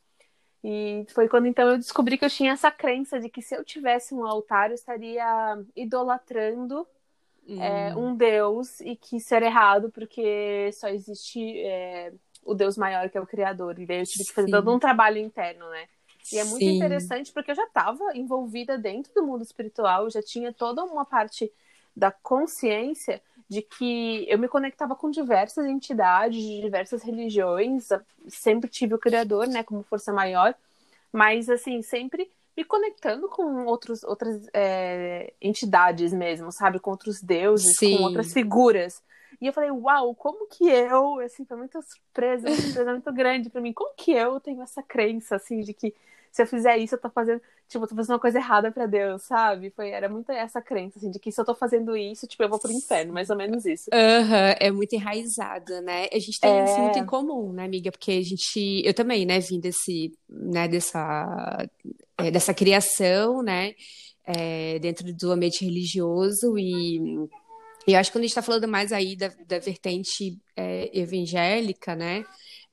E 0.63 1.06
foi 1.13 1.27
quando 1.30 1.46
então 1.46 1.70
eu 1.70 1.77
descobri 1.77 2.18
que 2.18 2.25
eu 2.25 2.30
tinha 2.30 2.54
essa 2.54 2.72
crença 2.72 3.20
de 3.20 3.30
que 3.30 3.42
se 3.42 3.56
eu 3.56 3.63
tivesse 3.63 4.15
um 4.15 4.25
altar, 4.25 4.72
eu 4.72 4.75
estaria 4.75 5.63
idolatrando 5.75 6.88
hum. 7.48 7.62
é, 7.62 7.96
um 7.96 8.15
Deus 8.15 8.80
e 8.82 8.96
que 8.96 9.18
isso 9.18 9.34
era 9.36 9.46
errado 9.46 9.92
porque 9.92 10.72
só 10.74 10.88
existe 10.88 11.60
é, 11.60 12.12
o 12.44 12.56
Deus 12.56 12.77
maior 12.77 13.10
que 13.10 13.18
é 13.18 13.22
o 13.22 13.27
Criador. 13.27 13.80
E 13.80 13.86
daí 13.86 14.00
eu 14.00 14.06
tive 14.06 14.25
que 14.25 14.34
fazer 14.34 14.48
Sim. 14.48 14.54
todo 14.54 14.74
um 14.74 14.80
trabalho 14.80 15.20
interno, 15.20 15.70
né? 15.70 15.88
E 16.34 16.39
é 16.39 16.44
muito 16.44 16.63
Sim. 16.63 16.77
interessante 16.77 17.32
porque 17.32 17.51
eu 17.51 17.56
já 17.56 17.65
estava 17.65 18.15
envolvida 18.15 18.77
dentro 18.77 19.13
do 19.13 19.24
mundo 19.24 19.44
espiritual, 19.44 20.06
eu 20.06 20.10
já 20.10 20.24
tinha 20.24 20.51
toda 20.51 20.84
uma 20.84 21.06
parte 21.06 21.51
da 21.96 22.12
consciência 22.12 23.22
de 23.48 23.62
que 23.62 24.25
eu 24.28 24.40
me 24.40 24.48
conectava 24.48 24.96
com 24.96 25.12
diversas 25.12 25.66
entidades, 25.66 26.42
de 26.42 26.62
diversas 26.62 27.04
religiões, 27.04 27.90
sempre 28.28 28.70
tive 28.70 28.96
o 28.96 29.00
Criador, 29.00 29.48
né, 29.48 29.64
como 29.64 29.84
força 29.84 30.12
maior, 30.12 30.56
mas 31.12 31.50
assim, 31.50 31.82
sempre 31.82 32.30
me 32.58 32.64
conectando 32.64 33.28
com 33.28 33.66
outros, 33.66 34.04
outras 34.04 34.48
é, 34.54 35.34
entidades 35.42 36.14
mesmo, 36.14 36.52
sabe? 36.52 36.80
Com 36.80 36.92
outros 36.92 37.22
deuses, 37.22 37.75
Sim. 37.78 37.98
com 37.98 38.04
outras 38.04 38.32
figuras. 38.32 39.04
E 39.42 39.48
eu 39.48 39.54
falei, 39.54 39.70
uau, 39.70 40.16
como 40.16 40.48
que 40.48 40.66
eu, 40.70 41.20
assim, 41.20 41.44
foi 41.44 41.58
muita 41.58 41.82
surpresa, 41.82 42.48
uma 42.48 42.56
surpresa 42.56 42.92
muito 42.92 43.14
grande 43.14 43.50
para 43.50 43.60
mim, 43.60 43.74
como 43.74 43.94
que 43.96 44.12
eu 44.12 44.40
tenho 44.40 44.62
essa 44.62 44.82
crença, 44.82 45.36
assim, 45.36 45.60
de 45.60 45.74
que 45.74 45.94
se 46.36 46.42
eu 46.42 46.48
fizer 46.48 46.77
isso, 46.77 46.96
eu 46.96 47.00
tô 47.00 47.10
fazendo, 47.10 47.42
tipo, 47.65 47.82
eu 47.82 47.88
tô 47.88 47.96
fazendo 47.96 48.12
uma 48.12 48.20
coisa 48.20 48.38
errada 48.38 48.70
para 48.70 48.86
Deus, 48.86 49.24
sabe? 49.24 49.70
Foi, 49.70 49.92
era 49.92 50.10
muito 50.10 50.30
essa 50.34 50.62
crença, 50.62 51.00
assim, 51.00 51.10
de 51.10 51.18
que 51.18 51.32
se 51.32 51.39
eu 51.39 51.46
tô 51.46 51.56
fazendo 51.56 51.96
isso, 51.96 52.27
tipo, 52.27 52.44
eu 52.44 52.50
vou 52.50 52.60
pro 52.60 52.74
inferno, 52.74 53.13
mais 53.13 53.30
ou 53.30 53.38
menos 53.38 53.65
isso. 53.65 53.89
Aham, 53.94 54.50
uhum, 54.50 54.56
é 54.60 54.70
muito 54.70 54.94
enraizada, 54.94 55.80
né? 55.80 56.10
A 56.12 56.20
gente 56.20 56.38
tem 56.42 56.51
é... 56.51 56.65
isso 56.65 56.77
muito 56.77 57.00
em 57.00 57.06
comum, 57.06 57.54
né, 57.54 57.63
amiga? 57.63 57.89
Porque 57.89 58.12
a 58.12 58.22
gente, 58.22 58.82
eu 58.86 58.94
também, 58.94 59.25
né, 59.25 59.39
vim 59.39 59.62
desse, 59.62 60.12
né, 60.30 60.68
dessa, 60.68 61.65
é, 62.18 62.30
dessa 62.30 62.54
criação, 62.54 63.42
né, 63.42 63.74
é, 64.25 64.77
dentro 64.80 65.13
do 65.13 65.32
ambiente 65.32 65.63
religioso 65.63 66.58
e 66.58 67.00
e 67.88 67.94
eu 67.94 68.00
acho 68.00 68.10
que 68.10 68.18
quando 68.18 68.24
a 68.24 68.27
gente 68.27 68.32
está 68.32 68.42
falando 68.42 68.68
mais 68.68 68.92
aí 68.92 69.15
da, 69.15 69.32
da 69.48 69.60
vertente 69.60 70.39
é, 70.58 70.89
evangélica, 70.92 71.96
né? 71.96 72.25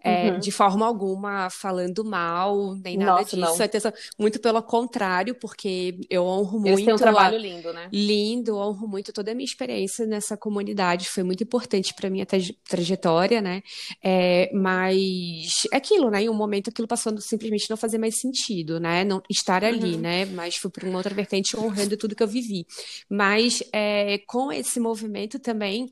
É, 0.04 0.30
uhum. 0.30 0.38
de 0.38 0.50
forma 0.50 0.86
alguma 0.86 1.48
falando 1.50 2.04
mal, 2.04 2.74
nem 2.76 2.96
nada 2.96 3.20
Nossa, 3.20 3.36
disso. 3.36 3.62
Atenção, 3.62 3.92
muito 4.18 4.40
pelo 4.40 4.62
contrário, 4.62 5.34
porque 5.34 6.00
eu 6.10 6.24
honro 6.24 6.58
Eles 6.66 6.72
muito. 6.72 6.84
Têm 6.84 6.94
um 6.94 6.98
trabalho 6.98 7.36
a... 7.36 7.38
lindo, 7.38 7.72
né? 7.72 7.88
Lindo, 7.92 8.56
honro 8.56 8.88
muito 8.88 9.12
toda 9.12 9.30
a 9.30 9.34
minha 9.34 9.44
experiência 9.44 10.06
nessa 10.06 10.36
comunidade. 10.36 11.08
Foi 11.08 11.22
muito 11.22 11.44
importante 11.44 11.94
para 11.94 12.10
minha 12.10 12.26
trajetória, 12.68 13.40
né? 13.40 13.62
É, 14.02 14.50
mas 14.52 15.52
é 15.72 15.76
aquilo, 15.76 16.10
né? 16.10 16.22
Em 16.22 16.28
um 16.28 16.34
momento 16.34 16.70
aquilo 16.70 16.88
passou 16.88 17.12
a 17.14 17.20
simplesmente 17.20 17.70
não 17.70 17.76
fazer 17.76 17.98
mais 17.98 18.18
sentido, 18.18 18.80
né? 18.80 19.04
Não 19.04 19.22
estar 19.30 19.64
ali, 19.64 19.94
uhum. 19.94 20.00
né? 20.00 20.24
Mas 20.26 20.56
fui 20.56 20.70
por 20.70 20.84
uma 20.84 20.98
outra 20.98 21.14
vertente 21.14 21.56
honrando 21.56 21.96
tudo 21.96 22.16
que 22.16 22.22
eu 22.22 22.28
vivi. 22.28 22.66
Mas 23.08 23.62
é, 23.72 24.18
com 24.26 24.52
esse 24.52 24.80
movimento 24.80 25.38
também 25.38 25.88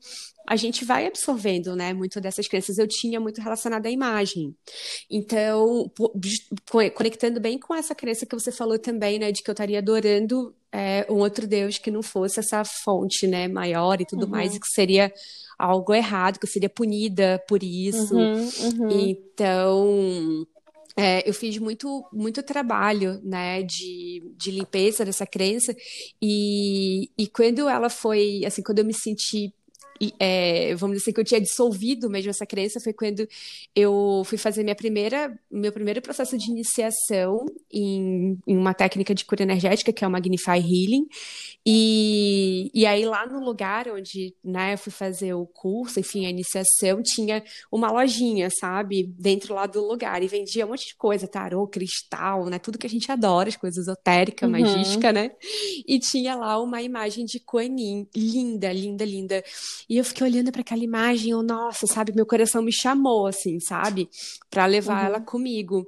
a 0.47 0.55
gente 0.55 0.83
vai 0.83 1.07
absorvendo, 1.07 1.75
né, 1.75 1.93
muito 1.93 2.19
dessas 2.19 2.47
crenças. 2.47 2.77
Eu 2.77 2.87
tinha 2.87 3.19
muito 3.19 3.41
relacionado 3.41 3.85
à 3.85 3.89
imagem. 3.89 4.55
Então, 5.09 5.91
conectando 6.93 7.39
bem 7.39 7.57
com 7.57 7.73
essa 7.73 7.95
crença 7.95 8.25
que 8.25 8.35
você 8.35 8.51
falou 8.51 8.77
também, 8.79 9.19
né, 9.19 9.31
de 9.31 9.43
que 9.43 9.49
eu 9.49 9.53
estaria 9.53 9.79
adorando 9.79 10.53
é, 10.71 11.05
um 11.09 11.17
outro 11.17 11.45
Deus 11.47 11.77
que 11.77 11.91
não 11.91 12.01
fosse 12.01 12.39
essa 12.39 12.63
fonte, 12.63 13.27
né, 13.27 13.47
maior 13.47 14.01
e 14.01 14.05
tudo 14.05 14.23
uhum. 14.23 14.29
mais, 14.31 14.55
e 14.55 14.59
que 14.59 14.67
seria 14.67 15.11
algo 15.57 15.93
errado, 15.93 16.39
que 16.39 16.45
eu 16.45 16.49
seria 16.49 16.69
punida 16.69 17.43
por 17.47 17.61
isso. 17.61 18.15
Uhum, 18.15 18.49
uhum. 18.79 18.89
Então, 18.89 20.47
é, 20.97 21.27
eu 21.27 21.33
fiz 21.33 21.57
muito, 21.57 22.05
muito 22.11 22.43
trabalho, 22.43 23.19
né, 23.23 23.63
de, 23.63 24.21
de 24.35 24.51
limpeza 24.51 25.05
dessa 25.05 25.25
crença 25.25 25.75
e, 26.21 27.09
e 27.17 27.27
quando 27.27 27.69
ela 27.69 27.89
foi, 27.89 28.43
assim, 28.45 28.61
quando 28.61 28.79
eu 28.79 28.85
me 28.85 28.93
senti 28.93 29.53
é, 30.19 30.73
vamos 30.75 30.97
dizer 30.97 31.09
assim, 31.09 31.13
que 31.13 31.19
eu 31.19 31.25
tinha 31.25 31.41
dissolvido 31.41 32.09
mesmo 32.09 32.29
essa 32.29 32.45
crença 32.45 32.79
foi 32.79 32.93
quando 32.93 33.27
eu 33.75 34.23
fui 34.25 34.37
fazer 34.37 34.63
minha 34.63 34.75
primeira, 34.75 35.37
meu 35.49 35.71
primeiro 35.71 36.01
processo 36.01 36.37
de 36.37 36.49
iniciação 36.49 37.45
em, 37.71 38.37
em 38.47 38.57
uma 38.57 38.73
técnica 38.73 39.13
de 39.13 39.25
cura 39.25 39.43
energética, 39.43 39.93
que 39.93 40.03
é 40.03 40.07
o 40.07 40.11
Magnify 40.11 40.57
Healing. 40.57 41.07
E, 41.65 42.71
e 42.73 42.85
aí 42.85 43.05
lá 43.05 43.25
no 43.27 43.43
lugar 43.43 43.87
onde 43.87 44.33
né, 44.43 44.73
eu 44.73 44.77
fui 44.77 44.91
fazer 44.91 45.33
o 45.33 45.45
curso, 45.45 45.99
enfim, 45.99 46.25
a 46.25 46.29
iniciação, 46.29 47.01
tinha 47.03 47.43
uma 47.71 47.91
lojinha, 47.91 48.49
sabe? 48.49 49.03
Dentro 49.03 49.53
lá 49.53 49.67
do 49.67 49.85
lugar. 49.85 50.23
E 50.23 50.27
vendia 50.27 50.65
um 50.65 50.69
monte 50.69 50.87
de 50.87 50.95
coisa, 50.95 51.27
tarô, 51.27 51.67
cristal, 51.67 52.45
né? 52.47 52.57
Tudo 52.57 52.77
que 52.77 52.87
a 52.87 52.89
gente 52.89 53.11
adora, 53.11 53.49
as 53.49 53.55
coisas 53.55 53.85
esotéricas, 53.85 54.49
uhum. 54.49 54.59
magística, 54.59 55.11
né? 55.13 55.31
E 55.87 55.99
tinha 55.99 56.35
lá 56.35 56.59
uma 56.59 56.81
imagem 56.81 57.25
de 57.25 57.39
Kuan 57.39 57.75
Yin, 57.77 58.07
linda, 58.15 58.73
linda, 58.73 59.05
linda. 59.05 59.43
E 59.91 59.97
eu 59.97 60.05
fiquei 60.05 60.25
olhando 60.25 60.53
para 60.53 60.61
aquela 60.61 60.85
imagem, 60.85 61.31
eu, 61.31 61.43
nossa, 61.43 61.85
sabe, 61.85 62.13
meu 62.15 62.25
coração 62.25 62.61
me 62.61 62.71
chamou, 62.71 63.27
assim, 63.27 63.59
sabe, 63.59 64.09
para 64.49 64.65
levar 64.65 65.01
uhum. 65.01 65.05
ela 65.07 65.19
comigo. 65.19 65.85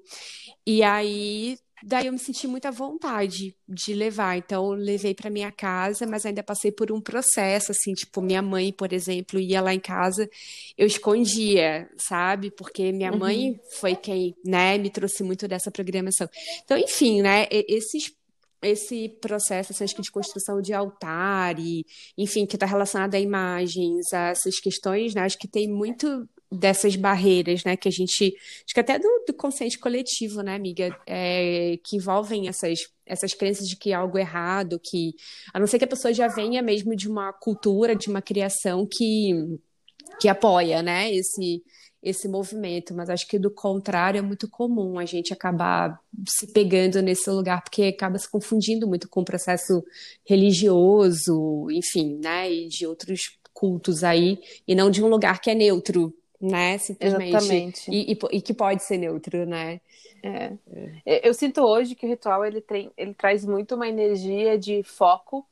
E 0.67 0.83
aí, 0.83 1.57
daí 1.81 2.07
eu 2.07 2.11
me 2.11 2.19
senti 2.19 2.45
muita 2.45 2.69
vontade 2.69 3.55
de 3.65 3.93
levar, 3.93 4.37
então 4.37 4.65
eu 4.65 4.71
levei 4.73 5.13
para 5.15 5.29
minha 5.29 5.53
casa, 5.53 6.05
mas 6.05 6.25
ainda 6.25 6.43
passei 6.43 6.69
por 6.69 6.91
um 6.91 6.99
processo, 6.99 7.71
assim, 7.71 7.93
tipo, 7.93 8.21
minha 8.21 8.41
mãe, 8.41 8.73
por 8.73 8.91
exemplo, 8.91 9.39
ia 9.39 9.61
lá 9.61 9.73
em 9.73 9.79
casa, 9.79 10.29
eu 10.77 10.85
escondia, 10.85 11.89
sabe, 11.95 12.51
porque 12.51 12.91
minha 12.91 13.13
uhum. 13.13 13.19
mãe 13.19 13.59
foi 13.79 13.95
quem, 13.95 14.35
né, 14.45 14.77
me 14.77 14.89
trouxe 14.89 15.23
muito 15.23 15.47
dessa 15.47 15.71
programação. 15.71 16.27
Então, 16.65 16.77
enfim, 16.77 17.21
né, 17.21 17.47
esses 17.49 18.13
esse 18.63 19.09
processo 19.21 19.73
que 19.73 20.01
de 20.01 20.11
construção 20.11 20.61
de 20.61 20.73
altar 20.73 21.59
e, 21.59 21.85
enfim, 22.17 22.45
que 22.45 22.55
está 22.55 22.65
relacionado 22.65 23.15
a 23.15 23.19
imagens, 23.19 24.13
a 24.13 24.29
essas 24.29 24.59
questões, 24.59 25.13
né? 25.13 25.21
Acho 25.21 25.37
que 25.37 25.47
tem 25.47 25.67
muito 25.67 26.27
dessas 26.51 26.95
barreiras, 26.95 27.63
né? 27.63 27.75
Que 27.75 27.87
a 27.87 27.91
gente, 27.91 28.35
acho 28.65 28.73
que 28.73 28.79
até 28.79 28.99
do, 28.99 29.23
do 29.27 29.33
consciente 29.33 29.77
coletivo, 29.79 30.41
né, 30.41 30.55
amiga, 30.55 30.95
é, 31.07 31.77
que 31.83 31.97
envolvem 31.97 32.47
essas 32.47 32.91
essas 33.05 33.33
crenças 33.33 33.67
de 33.67 33.75
que 33.75 33.91
é 33.91 33.95
algo 33.95 34.17
errado, 34.17 34.79
que 34.81 35.13
a 35.53 35.59
não 35.59 35.67
ser 35.67 35.77
que 35.77 35.83
a 35.83 35.87
pessoa 35.87 36.13
já 36.13 36.29
venha 36.29 36.61
mesmo 36.61 36.95
de 36.95 37.09
uma 37.09 37.33
cultura, 37.33 37.93
de 37.93 38.09
uma 38.09 38.21
criação 38.21 38.87
que 38.89 39.59
que 40.19 40.29
apoia, 40.29 40.81
né? 40.81 41.13
Esse 41.13 41.61
esse 42.03 42.27
movimento, 42.27 42.93
mas 42.93 43.09
acho 43.09 43.25
que 43.25 43.39
do 43.39 43.49
contrário 43.49 44.19
é 44.19 44.21
muito 44.21 44.49
comum 44.49 44.99
a 44.99 45.05
gente 45.05 45.31
acabar 45.31 45.97
se 46.27 46.51
pegando 46.51 47.01
nesse 47.01 47.29
lugar, 47.29 47.63
porque 47.63 47.83
acaba 47.83 48.19
se 48.19 48.29
confundindo 48.29 48.85
muito 48.85 49.07
com 49.07 49.21
o 49.21 49.25
processo 49.25 49.83
religioso, 50.25 51.67
enfim, 51.71 52.19
né, 52.21 52.51
e 52.51 52.67
de 52.67 52.85
outros 52.85 53.39
cultos 53.53 54.03
aí, 54.03 54.37
e 54.67 54.75
não 54.75 54.91
de 54.91 55.01
um 55.01 55.07
lugar 55.07 55.39
que 55.39 55.49
é 55.49 55.55
neutro, 55.55 56.13
né? 56.41 56.77
Simplesmente. 56.77 57.35
Exatamente. 57.35 57.91
E, 57.91 58.11
e, 58.11 58.17
e 58.37 58.41
que 58.41 58.53
pode 58.53 58.83
ser 58.83 58.97
neutro, 58.97 59.45
né? 59.45 59.79
É. 60.21 60.51
é. 61.05 61.27
Eu 61.27 61.33
sinto 61.33 61.61
hoje 61.61 61.95
que 61.95 62.05
o 62.05 62.09
ritual 62.09 62.43
ele, 62.43 62.59
tem, 62.59 62.91
ele 62.97 63.13
traz 63.13 63.45
muito 63.45 63.75
uma 63.75 63.87
energia 63.87 64.57
de 64.57 64.83
foco, 64.83 65.47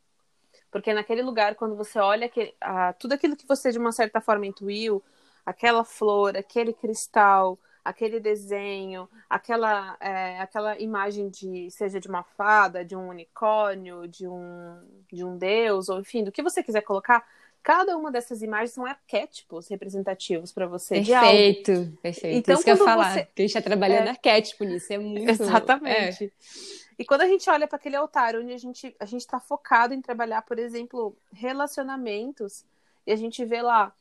porque 0.70 0.94
naquele 0.94 1.22
lugar, 1.22 1.56
quando 1.56 1.76
você 1.76 1.98
olha 2.00 2.28
que, 2.28 2.54
a, 2.60 2.92
tudo 2.94 3.14
aquilo 3.14 3.38
que 3.38 3.48
você 3.48 3.72
de 3.72 3.78
uma 3.78 3.94
certa 3.94 4.20
forma 4.20 4.46
intuiu, 4.46 5.02
aquela 5.46 5.84
flor, 5.84 6.36
aquele 6.38 6.74
cristal, 6.74 7.60
aquele 7.84 8.20
desenho, 8.20 9.10
aquela, 9.30 9.98
é, 10.00 10.40
aquela 10.40 10.80
imagem 10.80 11.30
de 11.30 11.70
seja 11.72 12.00
de 12.00 12.08
uma 12.08 12.24
fada, 12.24 12.86
de 12.86 12.96
um 12.96 13.10
unicórnio, 13.10 14.08
de 14.08 14.28
um, 14.28 14.78
de 15.12 15.24
um 15.24 15.38
deus, 15.38 15.90
ou 15.90 16.00
enfim, 16.00 16.24
do 16.24 16.32
que 16.32 16.44
você 16.44 16.62
quiser 16.64 16.82
colocar, 16.82 17.26
cada 17.64 17.98
uma 17.98 18.12
dessas 18.12 18.42
imagens 18.42 18.72
são 18.72 18.86
arquétipos 18.86 19.68
representativos 19.68 20.52
para 20.52 20.68
você. 20.68 21.02
Perfeito, 21.02 21.98
perfeito. 22.02 22.38
Então, 22.38 22.56
Isso 22.56 22.64
que 22.64 22.72
eu 22.72 22.78
ia 22.78 22.84
falar, 22.84 23.14
você... 23.14 23.28
que 23.36 23.42
a 23.42 23.44
gente 23.44 23.58
está 23.58 23.62
trabalhando 23.62 24.08
é... 24.08 24.12
arquétipo 24.12 24.64
nisso, 24.64 24.94
é 24.94 24.98
muito... 24.98 25.30
Exatamente. 25.30 26.26
É. 26.26 26.30
E 27.00 27.06
quando 27.06 27.22
a 27.22 27.28
gente 27.28 27.50
olha 27.50 27.68
para 27.68 27.78
aquele 27.78 27.96
altar 27.96 28.36
onde 28.36 28.54
a 28.54 28.58
gente 28.58 28.96
a 29.00 29.06
gente 29.06 29.22
está 29.22 29.40
focado 29.40 29.92
em 29.92 30.02
trabalhar, 30.02 30.44
por 30.44 30.60
exemplo, 30.60 31.18
relacionamentos, 31.34 32.64
e 33.08 33.12
a 33.12 33.16
gente 33.16 33.44
vê 33.44 33.62
lá 33.62 33.92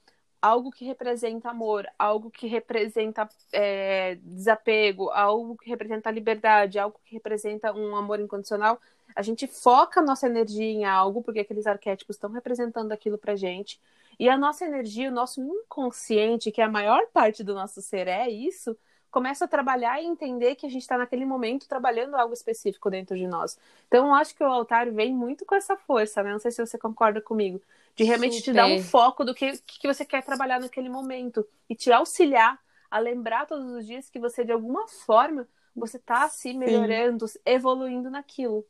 algo 0.40 0.70
que 0.70 0.84
representa 0.84 1.50
amor, 1.50 1.86
algo 1.98 2.30
que 2.30 2.46
representa 2.46 3.28
é, 3.52 4.16
desapego, 4.22 5.10
algo 5.10 5.56
que 5.56 5.68
representa 5.68 6.10
liberdade, 6.10 6.78
algo 6.78 6.98
que 7.04 7.14
representa 7.14 7.72
um 7.72 7.94
amor 7.96 8.20
incondicional, 8.20 8.80
a 9.14 9.22
gente 9.22 9.46
foca 9.46 10.00
a 10.00 10.02
nossa 10.02 10.26
energia 10.26 10.64
em 10.64 10.84
algo, 10.84 11.22
porque 11.22 11.40
aqueles 11.40 11.66
arquétipos 11.66 12.16
estão 12.16 12.30
representando 12.30 12.92
aquilo 12.92 13.18
pra 13.18 13.36
gente. 13.36 13.80
E 14.18 14.28
a 14.28 14.36
nossa 14.36 14.64
energia, 14.64 15.08
o 15.08 15.14
nosso 15.14 15.40
inconsciente, 15.40 16.52
que 16.52 16.60
é 16.60 16.64
a 16.64 16.70
maior 16.70 17.06
parte 17.12 17.42
do 17.42 17.54
nosso 17.54 17.80
ser, 17.82 18.06
é 18.06 18.28
isso, 18.28 18.76
começa 19.10 19.44
a 19.44 19.48
trabalhar 19.48 20.00
e 20.00 20.06
entender 20.06 20.54
que 20.54 20.66
a 20.66 20.68
gente 20.70 20.82
está 20.82 20.96
naquele 20.98 21.24
momento 21.24 21.68
trabalhando 21.68 22.16
algo 22.16 22.32
específico 22.34 22.90
dentro 22.90 23.16
de 23.16 23.26
nós. 23.26 23.58
Então, 23.88 24.06
eu 24.08 24.14
acho 24.14 24.34
que 24.34 24.42
o 24.42 24.46
altar 24.46 24.90
vem 24.90 25.14
muito 25.14 25.44
com 25.44 25.54
essa 25.54 25.76
força, 25.76 26.22
né? 26.22 26.32
Não 26.32 26.38
sei 26.38 26.50
se 26.50 26.64
você 26.64 26.78
concorda 26.78 27.20
comigo 27.20 27.60
de 27.96 28.04
realmente 28.04 28.36
Super. 28.36 28.42
te 28.42 28.52
dar 28.52 28.66
um 28.66 28.78
foco 28.78 29.24
do 29.24 29.34
que, 29.34 29.58
que 29.58 29.86
você 29.86 30.04
quer 30.04 30.22
trabalhar 30.24 30.60
naquele 30.60 30.88
momento 30.88 31.46
e 31.68 31.74
te 31.74 31.92
auxiliar 31.92 32.58
a 32.90 32.98
lembrar 32.98 33.46
todos 33.46 33.70
os 33.72 33.86
dias 33.86 34.10
que 34.10 34.18
você, 34.18 34.44
de 34.44 34.52
alguma 34.52 34.86
forma, 34.88 35.46
você 35.78 35.96
está 35.96 36.28
se 36.28 36.52
melhorando, 36.54 37.26
Sim. 37.28 37.38
evoluindo 37.44 38.10
naquilo. 38.10 38.66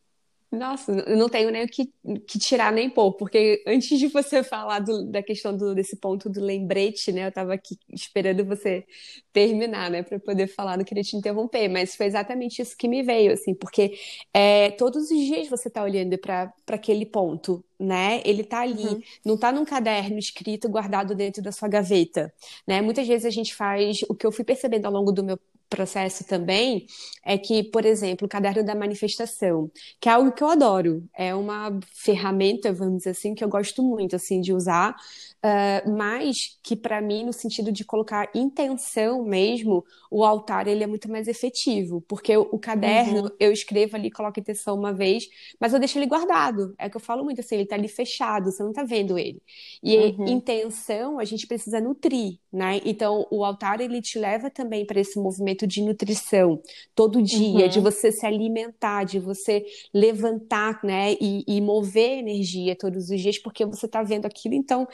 Nossa, 0.52 0.90
eu 1.06 1.16
não 1.16 1.28
tenho 1.28 1.48
nem 1.52 1.64
o 1.64 1.68
que, 1.68 1.92
que 2.26 2.36
tirar 2.36 2.72
nem 2.72 2.90
pôr, 2.90 3.12
porque 3.12 3.62
antes 3.64 3.96
de 4.00 4.08
você 4.08 4.42
falar 4.44 4.80
do, 4.80 5.06
da 5.06 5.22
questão 5.22 5.56
do, 5.56 5.76
desse 5.76 5.96
ponto 5.96 6.28
do 6.28 6.40
lembrete, 6.40 7.12
né, 7.12 7.24
eu 7.24 7.28
estava 7.28 7.54
aqui 7.54 7.78
esperando 7.92 8.44
você 8.44 8.84
terminar, 9.32 9.88
né, 9.90 10.02
para 10.02 10.18
poder 10.18 10.48
falar, 10.48 10.76
não 10.76 10.84
queria 10.84 11.04
te 11.04 11.16
interromper, 11.16 11.68
mas 11.68 11.94
foi 11.94 12.06
exatamente 12.06 12.60
isso 12.60 12.76
que 12.76 12.88
me 12.88 13.00
veio, 13.00 13.32
assim, 13.32 13.54
porque 13.54 13.96
é, 14.34 14.72
todos 14.72 15.08
os 15.08 15.18
dias 15.18 15.48
você 15.48 15.68
está 15.68 15.84
olhando 15.84 16.18
para 16.18 16.52
aquele 16.66 17.06
ponto, 17.06 17.64
né? 17.78 18.20
Ele 18.24 18.44
tá 18.44 18.60
ali, 18.60 18.84
uhum. 18.84 19.00
não 19.24 19.38
tá 19.38 19.50
num 19.50 19.64
caderno 19.64 20.18
escrito 20.18 20.68
guardado 20.68 21.14
dentro 21.14 21.42
da 21.42 21.50
sua 21.52 21.68
gaveta, 21.68 22.32
né? 22.66 22.82
Muitas 22.82 23.06
vezes 23.08 23.24
a 23.24 23.30
gente 23.30 23.54
faz 23.54 24.02
o 24.08 24.14
que 24.14 24.26
eu 24.26 24.32
fui 24.32 24.44
percebendo 24.44 24.86
ao 24.86 24.92
longo 24.92 25.12
do 25.12 25.24
meu 25.24 25.38
processo 25.70 26.24
também 26.24 26.86
é 27.24 27.38
que, 27.38 27.62
por 27.62 27.86
exemplo, 27.86 28.26
o 28.26 28.28
caderno 28.28 28.64
da 28.64 28.74
manifestação, 28.74 29.70
que 30.00 30.08
é 30.08 30.12
algo 30.12 30.32
que 30.32 30.42
eu 30.42 30.48
adoro, 30.48 31.08
é 31.16 31.34
uma 31.34 31.78
ferramenta, 31.94 32.72
vamos 32.72 32.98
dizer 32.98 33.10
assim, 33.10 33.34
que 33.34 33.44
eu 33.44 33.48
gosto 33.48 33.82
muito 33.82 34.16
assim 34.16 34.40
de 34.40 34.52
usar, 34.52 34.96
uh, 35.44 35.90
mas 35.96 36.58
que 36.62 36.74
para 36.74 37.00
mim, 37.00 37.24
no 37.24 37.32
sentido 37.32 37.70
de 37.70 37.84
colocar 37.84 38.28
intenção 38.34 39.24
mesmo, 39.24 39.84
o 40.10 40.24
altar 40.24 40.66
ele 40.66 40.82
é 40.82 40.86
muito 40.86 41.10
mais 41.10 41.28
efetivo, 41.28 42.02
porque 42.08 42.36
o, 42.36 42.48
o 42.52 42.58
caderno 42.58 43.24
uhum. 43.24 43.30
eu 43.38 43.52
escrevo 43.52 43.96
ali, 43.96 44.10
coloco 44.10 44.40
intenção 44.40 44.76
uma 44.76 44.92
vez, 44.92 45.28
mas 45.60 45.72
eu 45.72 45.78
deixo 45.78 45.98
ele 45.98 46.06
guardado. 46.06 46.74
É 46.78 46.88
o 46.88 46.90
que 46.90 46.96
eu 46.96 47.00
falo 47.00 47.22
muito 47.22 47.40
assim, 47.40 47.54
ele 47.54 47.66
tá 47.66 47.76
ali 47.76 47.88
fechado, 47.88 48.50
você 48.50 48.62
não 48.62 48.72
tá 48.72 48.82
vendo 48.82 49.16
ele. 49.18 49.40
E 49.82 49.96
uhum. 49.96 50.26
intenção 50.26 51.18
a 51.18 51.24
gente 51.24 51.46
precisa 51.46 51.80
nutrir, 51.80 52.38
né? 52.52 52.80
Então 52.84 53.26
o 53.30 53.44
altar 53.44 53.80
ele 53.80 54.02
te 54.02 54.18
leva 54.18 54.50
também 54.50 54.84
para 54.84 55.00
esse 55.00 55.18
movimento 55.18 55.66
de 55.66 55.82
nutrição 55.82 56.60
todo 56.94 57.22
dia, 57.22 57.64
uhum. 57.64 57.68
de 57.68 57.80
você 57.80 58.10
se 58.10 58.26
alimentar, 58.26 59.04
de 59.04 59.18
você 59.18 59.64
levantar, 59.94 60.80
né? 60.82 61.12
E, 61.20 61.44
e 61.46 61.60
mover 61.60 62.18
energia 62.18 62.76
todos 62.76 63.10
os 63.10 63.20
dias, 63.20 63.38
porque 63.38 63.64
você 63.64 63.86
tá 63.86 64.02
vendo 64.02 64.26
aquilo, 64.26 64.54
então 64.54 64.86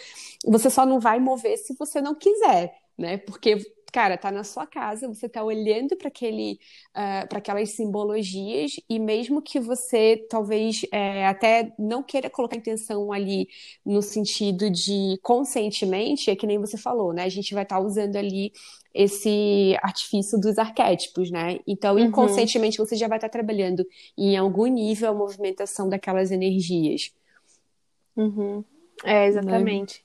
você 0.45 0.69
só 0.69 0.85
não 0.85 1.01
vai 1.01 1.19
mover 1.19 1.57
se 1.57 1.75
você 1.79 2.01
não 2.01 2.15
quiser, 2.15 2.75
né? 2.99 3.17
Porque 3.19 3.59
cara, 3.93 4.19
tá 4.19 4.31
na 4.31 4.45
sua 4.45 4.67
casa, 4.67 5.09
você 5.09 5.29
tá 5.29 5.43
olhando 5.43 5.97
para 5.97 6.09
aquele, 6.09 6.59
uh, 6.91 7.27
para 7.29 7.39
aquelas 7.39 7.71
simbologias 7.71 8.79
e 8.89 8.99
mesmo 8.99 9.41
que 9.41 9.59
você 9.59 10.27
talvez 10.29 10.85
é, 10.93 11.27
até 11.27 11.73
não 11.79 12.03
queira 12.03 12.29
colocar 12.29 12.57
intenção 12.57 13.13
ali 13.13 13.49
no 13.85 14.03
sentido 14.03 14.71
de 14.71 15.19
conscientemente, 15.23 16.31
é 16.31 16.37
que 16.37 16.47
nem 16.47 16.59
você 16.59 16.77
falou, 16.77 17.13
né? 17.13 17.25
A 17.25 17.29
gente 17.29 17.55
vai 17.55 17.63
estar 17.63 17.77
tá 17.77 17.83
usando 17.83 18.17
ali 18.17 18.53
esse 18.93 19.77
artifício 19.83 20.41
dos 20.41 20.59
arquétipos, 20.59 21.31
né? 21.31 21.59
Então, 21.67 21.97
uhum. 21.97 22.05
inconscientemente, 22.05 22.79
você 22.79 22.97
já 22.97 23.09
vai 23.09 23.19
estar 23.19 23.29
tá 23.29 23.33
trabalhando 23.33 23.87
em 24.17 24.37
algum 24.37 24.67
nível 24.67 25.11
a 25.11 25.15
movimentação 25.15 25.89
daquelas 25.89 26.31
energias. 26.31 27.13
Uhum. 28.17 28.65
É, 29.05 29.27
exatamente. 29.27 30.03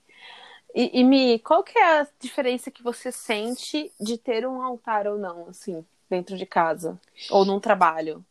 E, 0.74 1.00
e 1.00 1.04
Mi, 1.04 1.40
qual 1.40 1.64
que 1.64 1.78
é 1.78 2.00
a 2.00 2.08
diferença 2.20 2.72
que 2.72 2.84
você 2.84 3.12
sente 3.12 3.92
de 4.00 4.18
ter 4.18 4.48
um 4.48 4.62
altar 4.62 5.08
ou 5.08 5.18
não, 5.18 5.50
assim, 5.50 5.86
dentro 6.10 6.38
de 6.38 6.46
casa? 6.46 7.00
Ou 7.30 7.46
num 7.46 7.60
trabalho? 7.60 8.24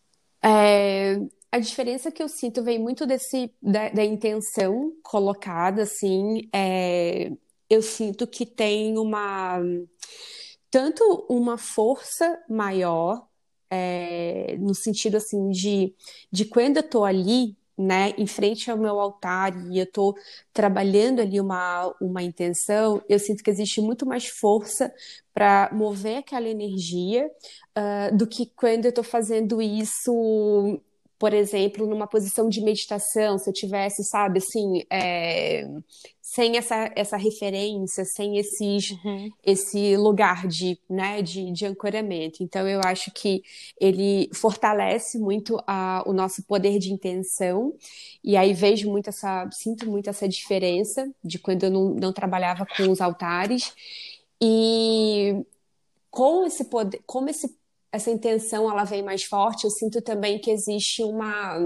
É, 0.42 1.16
a 1.53 1.59
diferença 1.59 2.11
que 2.11 2.22
eu 2.22 2.29
sinto 2.29 2.62
vem 2.62 2.79
muito 2.79 3.07
desse 3.07 3.53
da, 3.61 3.88
da 3.90 4.05
intenção 4.05 4.92
colocada, 5.03 5.83
assim. 5.83 6.48
É, 6.53 7.31
eu 7.68 7.83
sinto 7.83 8.26
que 8.26 8.46
tem 8.46 8.98
uma 8.98 9.61
tanto 10.70 11.26
uma 11.29 11.59
força 11.59 12.38
maior 12.48 13.26
é, 13.68 14.57
no 14.59 14.74
sentido 14.74 15.16
assim 15.16 15.50
de, 15.50 15.94
de 16.31 16.44
quando 16.44 16.79
eu 16.79 16.83
tô 16.83 17.05
ali 17.05 17.57
né, 17.80 18.12
em 18.18 18.26
frente 18.26 18.70
ao 18.70 18.76
meu 18.76 19.00
altar 19.00 19.56
e 19.72 19.78
eu 19.78 19.84
estou 19.84 20.14
trabalhando 20.52 21.20
ali 21.20 21.40
uma, 21.40 21.94
uma 21.98 22.22
intenção, 22.22 23.02
eu 23.08 23.18
sinto 23.18 23.42
que 23.42 23.50
existe 23.50 23.80
muito 23.80 24.04
mais 24.04 24.26
força 24.26 24.92
para 25.32 25.70
mover 25.72 26.18
aquela 26.18 26.46
energia 26.46 27.26
uh, 27.78 28.14
do 28.14 28.26
que 28.26 28.46
quando 28.54 28.84
eu 28.84 28.90
estou 28.90 29.02
fazendo 29.02 29.62
isso 29.62 30.78
por 31.20 31.35
exemplo, 31.35 31.87
numa 31.87 32.06
posição 32.06 32.48
de 32.48 32.62
meditação, 32.62 33.37
se 33.37 33.50
eu 33.50 33.52
tivesse, 33.52 34.02
sabe, 34.02 34.38
assim, 34.38 34.83
é, 34.88 35.68
sem 36.22 36.56
essa, 36.56 36.90
essa 36.96 37.18
referência, 37.18 38.06
sem 38.06 38.38
esses, 38.38 38.92
uhum. 38.92 39.30
esse 39.44 39.98
lugar 39.98 40.48
de, 40.48 40.78
né, 40.88 41.20
de, 41.20 41.52
de 41.52 41.66
ancoramento. 41.66 42.42
Então, 42.42 42.66
eu 42.66 42.80
acho 42.83 43.11
que 43.11 43.42
ele 43.78 44.30
fortalece 44.33 45.18
muito 45.18 45.62
a, 45.66 46.02
o 46.06 46.14
nosso 46.14 46.42
poder 46.44 46.78
de 46.78 46.90
intenção, 46.90 47.74
e 48.24 48.35
aí 48.35 48.54
vejo 48.54 48.90
muito 48.90 49.11
essa, 49.11 49.46
sinto 49.52 49.90
muito 49.90 50.09
essa 50.09 50.26
diferença 50.26 51.06
de 51.22 51.38
quando 51.38 51.64
eu 51.64 51.70
não, 51.70 51.90
não 51.96 52.12
trabalhava 52.14 52.64
com 52.64 52.90
os 52.90 52.98
altares, 53.02 53.74
e 54.40 55.44
com 56.11 56.46
esse 56.46 56.64
poder, 56.64 57.02
como 57.04 57.28
esse, 57.28 57.60
essa 57.92 58.11
intenção 58.11 58.70
ela 58.70 58.85
vem 58.85 59.03
mais 59.03 59.24
forte, 59.24 59.64
eu 59.64 59.70
sinto 59.70 60.00
também 60.03 60.38
que 60.38 60.50
existe 60.50 61.03
uma 61.03 61.59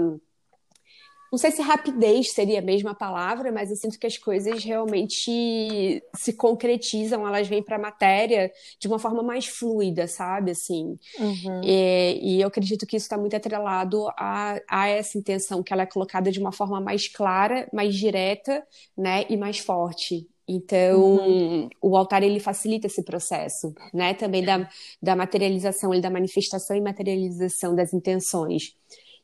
não 1.35 1.37
sei 1.37 1.51
se 1.51 1.61
rapidez 1.61 2.31
seria 2.31 2.59
a 2.59 2.61
mesma 2.61 2.95
palavra, 2.95 3.51
mas 3.51 3.69
eu 3.69 3.75
sinto 3.75 3.99
que 3.99 4.07
as 4.07 4.17
coisas 4.17 4.63
realmente 4.63 6.01
se 6.15 6.31
concretizam, 6.31 7.27
elas 7.27 7.45
vêm 7.45 7.61
para 7.61 7.75
a 7.75 7.79
matéria 7.79 8.49
de 8.79 8.87
uma 8.87 8.97
forma 8.97 9.21
mais 9.21 9.45
fluida, 9.45 10.07
sabe? 10.07 10.51
Assim. 10.51 10.97
Uhum. 11.19 11.61
E, 11.61 12.19
e, 12.21 12.41
eu 12.41 12.47
acredito 12.47 12.85
que 12.85 12.95
isso 12.95 13.05
está 13.05 13.17
muito 13.17 13.35
atrelado 13.35 14.07
a, 14.17 14.61
a 14.69 14.87
essa 14.87 15.17
intenção, 15.17 15.61
que 15.61 15.73
ela 15.73 15.81
é 15.83 15.85
colocada 15.85 16.31
de 16.31 16.39
uma 16.39 16.53
forma 16.53 16.79
mais 16.79 17.09
clara, 17.09 17.67
mais 17.73 17.93
direta, 17.93 18.65
né? 18.97 19.25
E 19.27 19.35
mais 19.35 19.59
forte. 19.59 20.25
Então, 20.47 21.01
uhum. 21.01 21.69
o 21.81 21.97
altar 21.97 22.21
ele 22.21 22.39
facilita 22.39 22.85
esse 22.87 23.03
processo, 23.03 23.73
né? 23.93 24.13
Também 24.13 24.43
da, 24.43 24.69
da 25.01 25.15
materialização, 25.15 25.99
da 25.99 26.09
manifestação 26.09 26.75
e 26.77 26.81
materialização 26.81 27.75
das 27.75 27.93
intenções. 27.93 28.75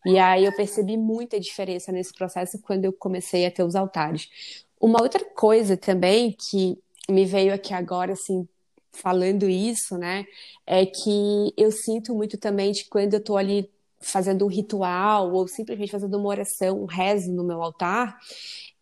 E 0.05 0.17
aí 0.17 0.45
eu 0.45 0.55
percebi 0.55 0.97
muita 0.97 1.39
diferença 1.39 1.91
nesse 1.91 2.13
processo 2.13 2.59
quando 2.61 2.85
eu 2.85 2.93
comecei 2.93 3.45
a 3.45 3.51
ter 3.51 3.63
os 3.63 3.75
altares. 3.75 4.29
Uma 4.79 5.01
outra 5.01 5.23
coisa 5.23 5.77
também 5.77 6.35
que 6.49 6.77
me 7.07 7.23
veio 7.23 7.53
aqui 7.53 7.73
agora, 7.73 8.13
assim, 8.13 8.47
falando 8.91 9.47
isso, 9.47 9.97
né, 9.97 10.25
é 10.65 10.85
que 10.85 11.53
eu 11.55 11.71
sinto 11.71 12.15
muito 12.15 12.37
também 12.37 12.71
de 12.71 12.85
quando 12.85 13.13
eu 13.13 13.23
tô 13.23 13.37
ali 13.37 13.69
fazendo 14.01 14.45
um 14.45 14.49
ritual 14.49 15.31
ou 15.31 15.47
simplesmente 15.47 15.91
fazendo 15.91 16.17
uma 16.17 16.29
oração, 16.29 16.81
um 16.81 16.85
rezo 16.85 17.31
no 17.31 17.43
meu 17.43 17.61
altar, 17.61 18.17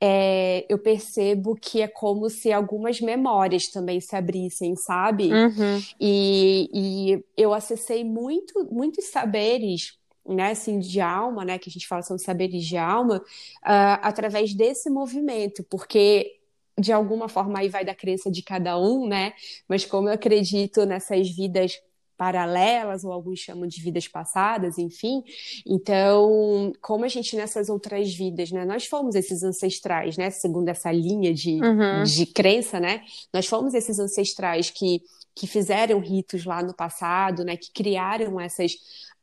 é, 0.01 0.65
eu 0.69 0.79
percebo 0.79 1.55
que 1.55 1.81
é 1.81 1.87
como 1.87 2.29
se 2.29 2.53
algumas 2.53 3.01
memórias 3.01 3.67
também 3.67 3.99
se 3.99 4.15
abrissem, 4.15 4.75
sabe? 4.75 5.31
Uhum. 5.31 5.81
E, 5.99 6.69
e 6.73 7.23
eu 7.35 7.53
acessei 7.53 8.03
muito, 8.03 8.67
muitos 8.71 9.05
saberes 9.05 9.99
né, 10.25 10.51
assim, 10.51 10.79
de 10.79 11.01
alma, 11.01 11.43
né, 11.43 11.57
que 11.57 11.69
a 11.69 11.71
gente 11.71 11.87
fala 11.87 12.01
são 12.01 12.17
saberes 12.17 12.63
de 12.63 12.77
alma, 12.77 13.17
uh, 13.17 13.99
através 14.01 14.53
desse 14.53 14.89
movimento, 14.89 15.63
porque 15.63 16.35
de 16.79 16.93
alguma 16.93 17.27
forma 17.27 17.59
aí 17.59 17.67
vai 17.67 17.83
da 17.83 17.95
crença 17.95 18.31
de 18.31 18.41
cada 18.41 18.79
um, 18.79 19.07
né, 19.07 19.33
mas 19.67 19.85
como 19.85 20.07
eu 20.07 20.13
acredito 20.13 20.85
nessas 20.85 21.29
vidas 21.29 21.81
paralelas, 22.19 23.05
ou 23.05 23.13
alguns 23.13 23.39
chamam 23.39 23.65
de 23.65 23.81
vidas 23.81 24.05
passadas, 24.05 24.77
enfim. 24.77 25.23
Então, 25.65 26.73
como 26.81 27.05
a 27.05 27.07
gente 27.07 27.33
nessas 27.33 27.69
outras 27.69 28.13
vidas, 28.13 28.51
né, 28.51 28.65
nós 28.65 28.85
fomos 28.85 29.15
esses 29.15 29.41
ancestrais, 29.41 30.17
né, 30.17 30.29
segundo 30.29 30.67
essa 30.67 30.91
linha 30.91 31.33
de, 31.33 31.61
uhum. 31.63 32.03
de 32.03 32.25
crença, 32.25 32.77
né, 32.77 33.03
nós 33.33 33.47
fomos 33.47 33.73
esses 33.73 33.99
ancestrais 33.99 34.69
que, 34.69 35.01
que 35.33 35.47
fizeram 35.47 36.01
ritos 36.01 36.43
lá 36.43 36.61
no 36.61 36.73
passado, 36.73 37.45
né, 37.45 37.55
que 37.55 37.71
criaram 37.71 38.37
essas. 38.37 38.73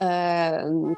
Uh, 0.01 0.97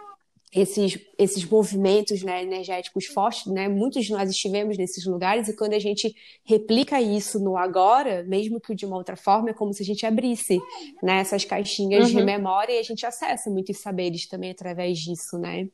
esses, 0.52 0.98
esses 1.18 1.44
movimentos 1.44 2.22
né, 2.22 2.42
energéticos 2.42 3.06
fortes, 3.06 3.46
né? 3.52 3.68
Muitos 3.68 4.06
de 4.06 4.12
nós 4.12 4.30
estivemos 4.30 4.78
nesses 4.78 5.04
lugares 5.04 5.48
e 5.48 5.56
quando 5.56 5.74
a 5.74 5.78
gente 5.78 6.14
replica 6.44 7.00
isso 7.00 7.38
no 7.38 7.56
agora, 7.56 8.24
mesmo 8.24 8.60
que 8.60 8.74
de 8.74 8.86
uma 8.86 8.96
outra 8.96 9.16
forma, 9.16 9.50
é 9.50 9.54
como 9.54 9.72
se 9.74 9.82
a 9.82 9.86
gente 9.86 10.06
abrisse 10.06 10.58
né, 11.02 11.20
essas 11.20 11.44
caixinhas 11.44 12.10
uhum. 12.10 12.18
de 12.18 12.24
memória 12.24 12.72
e 12.72 12.78
a 12.78 12.82
gente 12.82 13.04
acessa 13.04 13.50
muitos 13.50 13.78
saberes 13.78 14.26
também 14.26 14.50
através 14.50 14.98
disso, 14.98 15.38
né? 15.38 15.68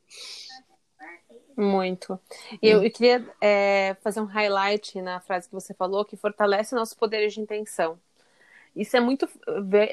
Muito. 1.57 2.19
E 2.61 2.67
eu, 2.67 2.83
eu 2.83 2.91
queria 2.91 3.25
é, 3.41 3.95
fazer 4.01 4.19
um 4.19 4.25
highlight 4.25 5.01
na 5.01 5.21
frase 5.21 5.47
que 5.47 5.53
você 5.53 5.73
falou, 5.73 6.03
que 6.03 6.17
fortalece 6.17 6.75
nossos 6.75 6.93
poderes 6.93 7.33
de 7.33 7.39
intenção. 7.39 7.97
Isso 8.75 8.97
é 8.97 8.99
muito 8.99 9.27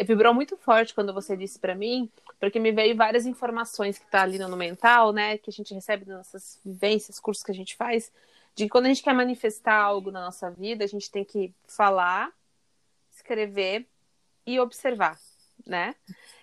vibrou 0.04 0.34
muito 0.34 0.56
forte 0.56 0.92
quando 0.92 1.14
você 1.14 1.36
disse 1.36 1.58
para 1.58 1.74
mim, 1.74 2.10
porque 2.40 2.58
me 2.58 2.72
veio 2.72 2.96
várias 2.96 3.26
informações 3.26 3.98
que 3.98 4.06
tá 4.10 4.22
ali 4.22 4.38
no 4.38 4.56
mental, 4.56 5.12
né, 5.12 5.38
que 5.38 5.50
a 5.50 5.52
gente 5.52 5.72
recebe 5.72 6.04
das 6.04 6.16
nossas 6.16 6.60
vivências, 6.64 7.20
cursos 7.20 7.44
que 7.44 7.52
a 7.52 7.54
gente 7.54 7.76
faz, 7.76 8.10
de 8.56 8.64
que 8.64 8.70
quando 8.70 8.86
a 8.86 8.88
gente 8.88 9.02
quer 9.02 9.14
manifestar 9.14 9.80
algo 9.80 10.10
na 10.10 10.20
nossa 10.20 10.50
vida, 10.50 10.84
a 10.84 10.88
gente 10.88 11.10
tem 11.10 11.24
que 11.24 11.54
falar, 11.66 12.32
escrever 13.14 13.86
e 14.44 14.58
observar, 14.58 15.16
né? 15.64 15.94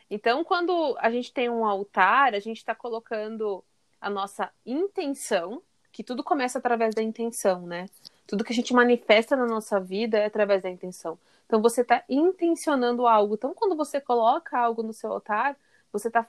Então, 0.10 0.44
quando 0.44 0.98
a 1.00 1.12
gente 1.12 1.32
tem 1.32 1.50
um 1.50 1.66
altar, 1.66 2.34
a 2.34 2.40
gente 2.40 2.58
está 2.58 2.74
colocando 2.74 3.64
a 4.02 4.10
nossa 4.10 4.50
intenção, 4.66 5.62
que 5.92 6.04
tudo 6.04 6.24
começa 6.24 6.58
através 6.58 6.96
da 6.96 7.04
intenção, 7.04 7.68
né? 7.68 7.88
Tudo 8.30 8.44
que 8.44 8.54
a 8.54 8.56
gente 8.56 8.74
manifesta 8.76 9.36
na 9.36 9.48
nossa 9.48 9.80
vida 9.80 10.20
é 10.20 10.26
através 10.26 10.62
da 10.62 10.70
intenção. 10.70 11.18
Então 11.48 11.60
você 11.64 11.82
está 11.82 12.04
intencionando 12.08 13.08
algo. 13.08 13.34
Então 13.34 13.56
quando 13.56 13.76
você 13.76 14.00
coloca 14.00 14.56
algo 14.56 14.84
no 14.84 14.94
seu 14.94 15.12
altar, 15.12 15.58
você 15.92 16.10
está 16.10 16.28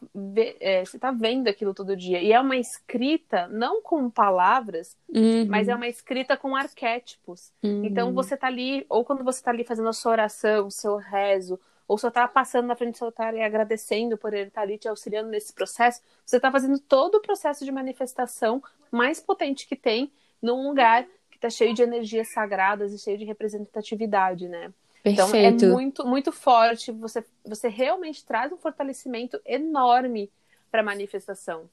é, 0.60 0.82
você 0.82 0.98
tá 0.98 1.10
vendo 1.10 1.48
aquilo 1.48 1.74
todo 1.74 1.94
dia. 1.94 2.22
E 2.22 2.32
é 2.32 2.40
uma 2.40 2.56
escrita, 2.56 3.46
não 3.48 3.82
com 3.82 4.08
palavras, 4.08 4.96
uhum. 5.14 5.46
mas 5.46 5.68
é 5.68 5.74
uma 5.74 5.88
escrita 5.88 6.38
com 6.38 6.56
arquétipos. 6.56 7.52
Uhum. 7.62 7.84
Então 7.84 8.14
você 8.14 8.34
está 8.34 8.46
ali, 8.46 8.86
ou 8.88 9.04
quando 9.04 9.22
você 9.22 9.40
está 9.40 9.50
ali 9.50 9.62
fazendo 9.62 9.90
a 9.90 9.92
sua 9.92 10.12
oração, 10.12 10.68
o 10.68 10.70
seu 10.70 10.96
rezo, 10.96 11.60
ou 11.86 11.98
só 11.98 12.08
está 12.08 12.26
passando 12.26 12.68
na 12.68 12.76
frente 12.76 12.92
do 12.92 12.98
seu 12.98 13.08
altar 13.08 13.34
e 13.34 13.42
agradecendo 13.42 14.16
por 14.16 14.32
ele 14.32 14.48
estar 14.48 14.60
tá 14.60 14.66
ali 14.66 14.78
te 14.78 14.88
auxiliando 14.88 15.28
nesse 15.28 15.52
processo, 15.52 16.00
você 16.24 16.36
está 16.36 16.50
fazendo 16.50 16.78
todo 16.78 17.16
o 17.16 17.20
processo 17.20 17.62
de 17.62 17.70
manifestação 17.70 18.62
mais 18.90 19.20
potente 19.20 19.66
que 19.66 19.76
tem 19.76 20.10
num 20.40 20.68
lugar 20.68 21.06
está 21.40 21.48
cheio 21.48 21.74
de 21.74 21.83
energias 21.83 22.29
sagradas 22.29 22.92
e 22.92 22.98
cheio 22.98 23.16
de 23.16 23.24
representatividade, 23.24 24.46
né? 24.46 24.70
Perfeito. 25.03 25.57
Então 25.57 25.68
é 25.68 25.72
muito, 25.72 26.07
muito 26.07 26.31
forte. 26.31 26.92
Você, 26.92 27.24
você 27.44 27.68
realmente 27.68 28.24
traz 28.24 28.53
um 28.53 28.59
fortalecimento 28.59 29.40
enorme 29.46 30.31
para 30.70 30.81
a 30.81 30.85
manifestação 30.85 31.68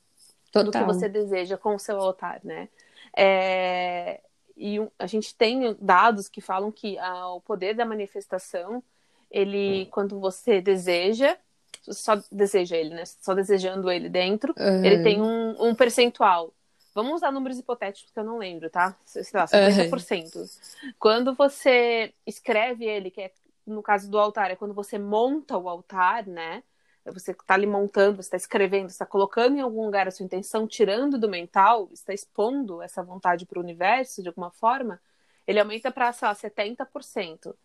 Total. 0.52 0.64
do 0.64 0.72
que 0.72 0.84
você 0.86 1.10
deseja 1.10 1.58
com 1.58 1.76
o 1.76 1.80
seu 1.80 1.98
altar, 2.00 2.40
né? 2.44 2.70
É, 3.16 4.22
e 4.56 4.80
a 4.98 5.06
gente 5.06 5.36
tem 5.36 5.76
dados 5.80 6.30
que 6.30 6.40
falam 6.40 6.72
que 6.72 6.98
ah, 6.98 7.34
o 7.34 7.42
poder 7.42 7.76
da 7.76 7.86
manifestação, 7.86 8.82
ele, 9.30 9.88
quando 9.92 10.20
você 10.20 10.62
deseja, 10.62 11.36
só 11.82 12.22
deseja 12.32 12.78
ele, 12.78 12.92
né? 12.92 13.04
Só 13.06 13.34
desejando 13.34 13.92
ele 13.92 14.08
dentro, 14.08 14.56
uhum. 14.58 14.86
ele 14.86 15.04
tem 15.04 15.22
um, 15.22 15.68
um 15.68 15.76
percentual 15.76 16.54
Vamos 16.98 17.18
usar 17.18 17.32
números 17.32 17.60
hipotéticos 17.60 18.12
que 18.12 18.20
eu 18.20 18.24
não 18.24 18.40
lembro, 18.40 18.72
tá? 18.72 18.98
Sei 19.06 19.22
lá, 19.32 19.46
50%. 19.46 20.36
Uhum. 20.36 20.94
Quando 20.98 21.36
você 21.36 22.12
escreve 22.26 22.86
ele, 22.86 23.12
que 23.12 23.22
é 23.22 23.32
no 23.68 23.84
caso 23.84 24.10
do 24.10 24.18
altar, 24.18 24.50
é 24.50 24.56
quando 24.56 24.74
você 24.74 24.98
monta 24.98 25.56
o 25.56 25.70
altar, 25.70 26.26
né? 26.26 26.64
Você 27.06 27.34
está 27.34 27.54
ali 27.54 27.68
montando, 27.68 28.16
você 28.16 28.30
está 28.30 28.38
escrevendo, 28.38 28.90
está 28.90 29.06
colocando 29.06 29.58
em 29.58 29.62
algum 29.62 29.86
lugar 29.86 30.08
a 30.08 30.12
sua 30.12 30.26
intenção, 30.26 30.66
tirando 30.66 31.20
do 31.20 31.30
mental, 31.30 31.88
está 31.94 32.16
expondo 32.16 32.82
essa 32.82 33.04
vontade 33.04 33.46
para 33.46 33.60
o 33.60 33.62
universo 33.62 34.24
de 34.24 34.30
alguma 34.30 34.50
forma, 34.50 35.00
ele 35.46 35.60
aumenta 35.60 35.92
para, 35.92 36.12
sei 36.12 36.28
lá, 36.28 36.34
70%. 36.34 37.56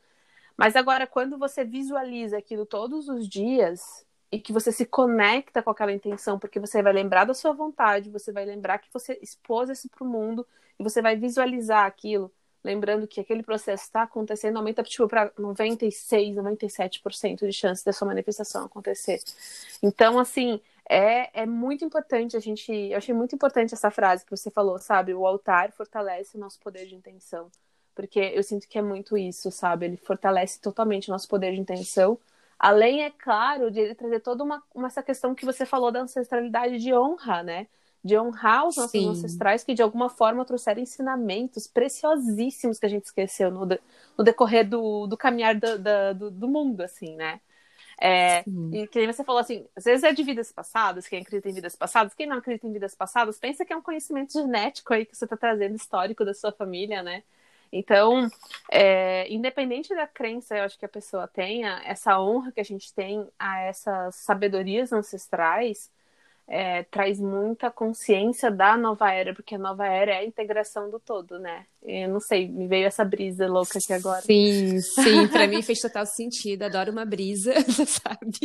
Mas 0.59 0.77
agora, 0.77 1.07
quando 1.07 1.38
você 1.38 1.64
visualiza 1.64 2.37
aquilo 2.37 2.66
todos 2.66 3.09
os 3.09 3.27
dias, 3.27 4.05
e 4.33 4.40
que 4.40 4.53
você 4.53 4.73
se 4.73 4.87
conecta 4.87 5.62
com 5.62 5.71
aquela 5.71 5.92
intenção, 5.92 6.38
porque 6.38 6.59
você 6.59 6.83
vai 6.83 6.95
lembrar 6.95 7.27
da 7.27 7.35
sua 7.35 7.53
vontade, 7.53 8.09
você 8.09 8.33
vai 8.33 8.47
lembrar 8.47 8.79
que 8.79 8.88
você 8.90 9.18
expôs 9.21 9.68
isso 9.68 9.90
para 9.90 10.03
o 10.03 10.09
mundo 10.09 10.47
e 10.81 10.83
você 10.83 11.03
vai 11.03 11.14
visualizar 11.16 11.85
aquilo, 11.85 12.33
lembrando 12.64 13.07
que 13.07 13.21
aquele 13.21 13.42
processo 13.42 13.85
está 13.85 14.03
acontecendo, 14.05 14.57
aumenta 14.57 14.83
tipo, 14.83 15.07
para 15.07 15.31
96, 15.38 16.37
97% 16.37 17.47
de 17.47 17.53
chance 17.53 17.85
da 17.85 17.92
sua 17.92 18.09
manifestação 18.09 18.64
acontecer. 18.64 19.21
Então, 19.83 20.18
assim, 20.18 20.59
é, 20.88 21.42
é 21.42 21.45
muito 21.45 21.85
importante 21.85 22.35
a 22.35 22.40
gente. 22.40 22.73
Eu 22.73 22.97
achei 22.97 23.14
muito 23.14 23.35
importante 23.35 23.75
essa 23.75 23.90
frase 23.90 24.25
que 24.25 24.31
você 24.31 24.51
falou, 24.51 24.79
sabe? 24.79 25.12
O 25.12 25.27
altar 25.27 25.73
fortalece 25.73 26.38
o 26.38 26.40
nosso 26.40 26.59
poder 26.59 26.87
de 26.87 26.95
intenção. 26.95 27.51
Porque 27.95 28.18
eu 28.18 28.42
sinto 28.42 28.66
que 28.66 28.79
é 28.79 28.83
muito 28.83 29.18
isso, 29.18 29.51
sabe? 29.51 29.85
Ele 29.85 29.97
fortalece 29.99 30.59
totalmente 30.59 31.09
o 31.09 31.12
nosso 31.12 31.29
poder 31.29 31.53
de 31.53 31.61
intenção 31.61 32.18
Além, 32.59 33.03
é 33.05 33.11
claro, 33.11 33.71
de 33.71 33.81
ele 33.81 33.95
trazer 33.95 34.21
toda 34.21 34.45
uma, 34.45 34.62
uma, 34.75 34.87
essa 34.87 35.03
questão 35.03 35.35
que 35.35 35.45
você 35.45 35.67
falou 35.67 35.91
da 35.91 36.01
ancestralidade 36.01 36.79
de 36.79 36.95
honra, 36.95 37.43
né? 37.43 37.67
De 38.05 38.19
honrar 38.19 38.67
os 38.67 38.77
nossos 38.77 38.95
Sim. 38.95 39.09
ancestrais 39.09 39.65
que 39.65 39.75
de 39.75 39.83
alguma 39.83 40.09
forma 40.09 40.45
trouxeram 40.45 40.81
ensinamentos 40.83 41.67
preciosíssimos 41.67 42.79
que 42.79 42.87
a 42.87 42.88
gente 42.88 43.05
esqueceu 43.07 43.51
no, 43.51 43.67
de, 43.67 43.81
no 44.19 44.25
decorrer 44.25 44.69
do, 44.69 45.07
do 45.07 45.17
caminhar 45.17 45.55
do, 45.55 45.79
do, 46.15 46.31
do 46.31 46.49
mundo, 46.49 46.83
assim, 46.83 47.17
né? 47.17 47.41
É, 48.01 48.45
e 48.71 48.87
que 48.88 49.07
você 49.07 49.23
falou 49.25 49.41
assim, 49.41 49.67
às 49.77 49.85
vezes 49.85 50.03
é 50.05 50.12
de 50.12 50.23
vidas 50.23 50.51
passadas, 50.53 51.07
quem 51.07 51.21
acredita 51.21 51.49
em 51.49 51.53
vidas 51.55 51.77
passadas, 51.77 52.15
quem 52.15 52.27
não 52.27 52.38
acredita 52.38 52.67
em 52.67 52.73
vidas 52.73 52.95
passadas, 52.95 53.38
pensa 53.38 53.65
que 53.65 53.73
é 53.73 53.77
um 53.77 53.83
conhecimento 53.83 54.33
genético 54.33 54.93
aí 54.95 55.05
que 55.07 55.17
você 55.17 55.25
está 55.25 55.37
trazendo 55.37 55.77
histórico 55.77 56.25
da 56.25 56.35
sua 56.35 56.53
família, 56.53 57.03
né? 57.03 57.23
Então, 57.73 58.29
é, 58.71 59.27
independente 59.33 59.95
da 59.95 60.07
crença, 60.07 60.57
eu 60.57 60.65
acho 60.65 60.79
que 60.79 60.85
a 60.85 60.89
pessoa 60.89 61.27
tenha, 61.27 61.81
essa 61.87 62.21
honra 62.21 62.53
que 62.53 62.61
a 62.61 62.65
gente 62.65 62.93
tem 62.93 63.27
a 63.39 63.61
essas 63.61 64.17
sabedorias 64.17 64.93
ancestrais 64.93 65.91
é, 66.47 66.83
traz 66.85 67.19
muita 67.19 67.71
consciência 67.71 68.51
da 68.51 68.77
nova 68.77 69.11
era, 69.11 69.33
porque 69.33 69.55
a 69.55 69.59
nova 69.59 69.87
era 69.87 70.13
é 70.13 70.19
a 70.19 70.25
integração 70.25 70.91
do 70.91 71.01
todo, 71.01 71.39
né? 71.39 71.65
Eu 71.83 72.09
não 72.09 72.21
sei, 72.21 72.49
me 72.49 72.67
veio 72.67 72.87
essa 72.87 73.05
brisa 73.05 73.47
louca 73.47 73.79
aqui 73.79 73.93
agora. 73.93 74.21
Sim, 74.21 74.79
sim, 74.81 75.29
para 75.29 75.47
mim 75.49 75.63
fez 75.63 75.79
total 75.81 76.05
sentido. 76.05 76.65
Adoro 76.65 76.93
uma 76.93 77.07
brisa, 77.07 77.55
sabe? 77.87 78.39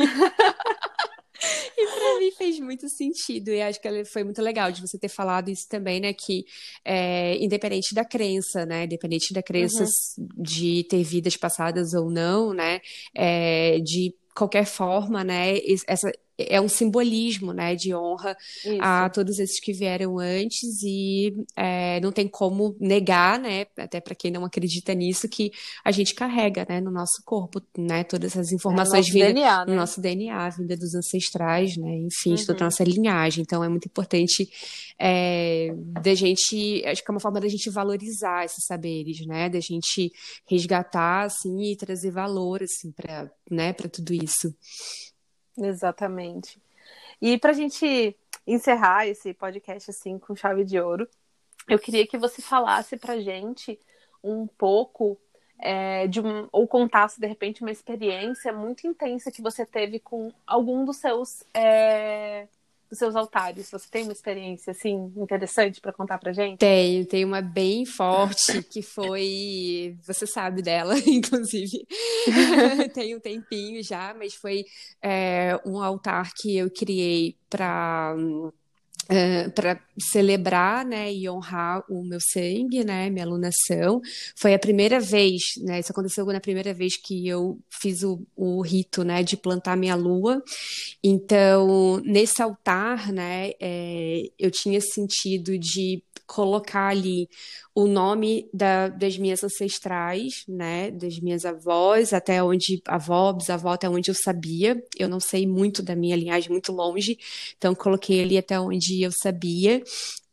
Para 2.11 2.19
mim 2.19 2.31
fez 2.31 2.59
muito 2.59 2.89
sentido, 2.89 3.49
e 3.49 3.61
acho 3.61 3.81
que 3.81 4.05
foi 4.05 4.23
muito 4.23 4.41
legal 4.41 4.71
de 4.71 4.81
você 4.81 4.97
ter 4.97 5.09
falado 5.09 5.49
isso 5.49 5.67
também, 5.67 5.99
né? 5.99 6.13
Que 6.13 6.45
é, 6.83 7.37
independente 7.43 7.93
da 7.93 8.05
crença, 8.05 8.65
né? 8.65 8.85
Independente 8.85 9.33
da 9.33 9.43
crença 9.43 9.83
uhum. 10.17 10.27
de 10.37 10.83
ter 10.85 11.03
vidas 11.03 11.35
passadas 11.37 11.93
ou 11.93 12.09
não, 12.09 12.53
né? 12.53 12.79
É, 13.15 13.79
de 13.79 14.13
qualquer 14.35 14.65
forma, 14.65 15.23
né? 15.23 15.57
Essa, 15.87 16.11
é 16.37 16.61
um 16.61 16.69
simbolismo, 16.69 17.51
né, 17.51 17.75
de 17.75 17.95
honra 17.95 18.37
Isso. 18.63 18.77
a 18.79 19.09
todos 19.09 19.39
esses 19.39 19.59
que 19.59 19.73
vieram 19.73 20.19
antes 20.19 20.83
e 20.83 21.33
é, 21.55 21.99
não 21.99 22.11
tem 22.11 22.27
como 22.27 22.75
negar, 22.79 23.39
né, 23.39 23.65
até 23.77 23.99
para 23.99 24.13
quem 24.13 24.29
não 24.29 24.45
acredita 24.45 24.93
nisso, 24.93 25.27
que 25.27 25.51
a 25.83 25.91
gente 25.91 26.13
carrega, 26.13 26.65
né, 26.69 26.79
no 26.79 26.91
nosso 26.91 27.23
corpo, 27.25 27.61
né, 27.77 28.03
todas 28.03 28.35
essas 28.35 28.51
informações 28.51 29.07
é 29.07 29.11
vindo 29.11 29.33
DNA, 29.33 29.65
né? 29.65 29.71
no 29.71 29.75
nosso 29.75 29.99
DNA, 29.99 30.49
vinda 30.49 30.77
dos 30.77 30.93
ancestrais, 30.93 31.75
né, 31.75 31.97
enfim, 31.97 32.31
uhum. 32.31 32.45
toda 32.45 32.63
a 32.63 32.65
nossa 32.65 32.83
linhagem. 32.83 33.41
Então 33.41 33.63
é 33.63 33.69
muito 33.69 33.87
importante 33.87 34.47
é, 34.99 35.69
da 36.01 36.13
gente, 36.13 36.83
acho 36.85 37.03
que 37.03 37.11
é 37.11 37.13
uma 37.13 37.19
forma 37.19 37.39
da 37.41 37.47
gente 37.47 37.69
valorizar 37.69 38.45
esses 38.45 38.63
saberes, 38.65 39.25
né, 39.25 39.49
da 39.49 39.59
gente 39.59 40.11
resgatar, 40.47 41.25
assim, 41.25 41.71
e 41.71 41.75
trazer 41.75 42.11
valor, 42.11 42.61
assim, 42.61 42.91
para, 42.91 43.31
né, 43.49 43.73
para 43.73 43.89
tudo 43.89 44.13
isso. 44.13 44.53
Exatamente. 45.57 46.61
E 47.21 47.37
para 47.37 47.51
a 47.51 47.53
gente 47.53 48.15
encerrar 48.45 49.07
esse 49.07 49.33
podcast 49.33 49.89
assim 49.89 50.17
com 50.19 50.35
chave 50.35 50.63
de 50.63 50.79
ouro, 50.79 51.07
eu 51.67 51.79
queria 51.79 52.07
que 52.07 52.17
você 52.17 52.41
falasse 52.41 52.95
pra 52.97 53.19
gente 53.19 53.79
um 54.23 54.47
pouco 54.47 55.19
é, 55.59 56.07
de 56.07 56.21
um, 56.21 56.47
ou 56.51 56.67
contasse 56.67 57.19
de 57.19 57.27
repente 57.27 57.61
uma 57.61 57.71
experiência 57.71 58.53
muito 58.53 58.85
intensa 58.87 59.31
que 59.31 59.41
você 59.41 59.65
teve 59.65 59.99
com 59.99 60.31
algum 60.45 60.85
dos 60.85 60.97
seus 60.97 61.43
é, 61.53 62.47
dos 62.89 62.97
seus 62.97 63.15
altares. 63.15 63.69
Você 63.71 63.87
tem 63.89 64.03
uma 64.03 64.11
experiência 64.11 64.71
assim 64.71 65.11
interessante 65.15 65.81
para 65.81 65.93
contar 65.93 66.17
pra 66.17 66.31
gente? 66.31 66.59
Tenho, 66.59 67.05
tenho 67.05 67.27
uma 67.27 67.41
bem 67.41 67.85
forte 67.85 68.63
que 68.63 68.81
foi, 68.81 69.97
você 70.05 70.25
sabe 70.25 70.61
dela, 70.61 70.95
inclusive. 71.07 71.85
tem 72.93 73.15
um 73.15 73.19
tempinho 73.19 73.83
já, 73.83 74.13
mas 74.13 74.33
foi 74.33 74.65
é, 75.01 75.59
um 75.65 75.81
altar 75.81 76.31
que 76.35 76.57
eu 76.57 76.69
criei 76.69 77.37
para 77.49 78.15
Para 79.55 79.79
celebrar 79.99 80.85
né, 80.85 81.11
e 81.13 81.29
honrar 81.29 81.83
o 81.89 82.03
meu 82.03 82.19
sangue, 82.21 82.83
né, 82.83 83.09
minha 83.09 83.25
alunação. 83.25 84.01
Foi 84.35 84.53
a 84.53 84.59
primeira 84.59 84.99
vez, 84.99 85.41
né, 85.61 85.79
isso 85.79 85.91
aconteceu 85.91 86.25
na 86.25 86.39
primeira 86.39 86.73
vez 86.73 86.97
que 86.97 87.27
eu 87.27 87.59
fiz 87.69 88.03
o, 88.03 88.21
o 88.35 88.61
rito 88.61 89.03
né, 89.03 89.23
de 89.23 89.37
plantar 89.37 89.77
minha 89.77 89.95
lua. 89.95 90.43
Então, 91.03 92.01
nesse 92.03 92.41
altar, 92.41 93.11
né, 93.11 93.51
é, 93.59 94.23
eu 94.37 94.51
tinha 94.51 94.79
sentido 94.81 95.57
de 95.57 96.03
colocar 96.27 96.89
ali 96.89 97.29
o 97.73 97.87
nome 97.87 98.49
da, 98.53 98.89
das 98.89 99.17
minhas 99.17 99.43
ancestrais, 99.43 100.43
né, 100.47 100.91
das 100.91 101.19
minhas 101.19 101.45
avós, 101.45 102.13
até 102.13 102.43
onde 102.43 102.81
avó, 102.87 103.31
bisavó, 103.33 103.69
até 103.69 103.89
onde 103.89 104.11
eu 104.11 104.15
sabia. 104.15 104.83
Eu 104.97 105.07
não 105.09 105.19
sei 105.19 105.47
muito 105.47 105.81
da 105.81 105.95
minha 105.95 106.15
linhagem, 106.15 106.51
muito 106.51 106.71
longe, 106.71 107.17
então 107.57 107.73
coloquei 107.73 108.21
ali 108.21 108.37
até 108.37 108.59
onde 108.59 109.01
eu 109.01 109.11
sabia. 109.11 109.81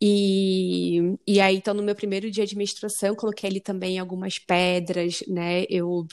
E, 0.00 1.16
e 1.26 1.40
aí, 1.40 1.57
então, 1.57 1.72
no 1.72 1.83
meu 1.83 1.94
primeiro 1.94 2.30
dia 2.30 2.46
de 2.46 2.57
menstruação, 2.57 3.14
coloquei 3.14 3.48
ali 3.48 3.61
também 3.61 3.98
algumas 3.98 4.38
pedras, 4.38 5.22
né? 5.28 5.64
Eu 5.70 6.07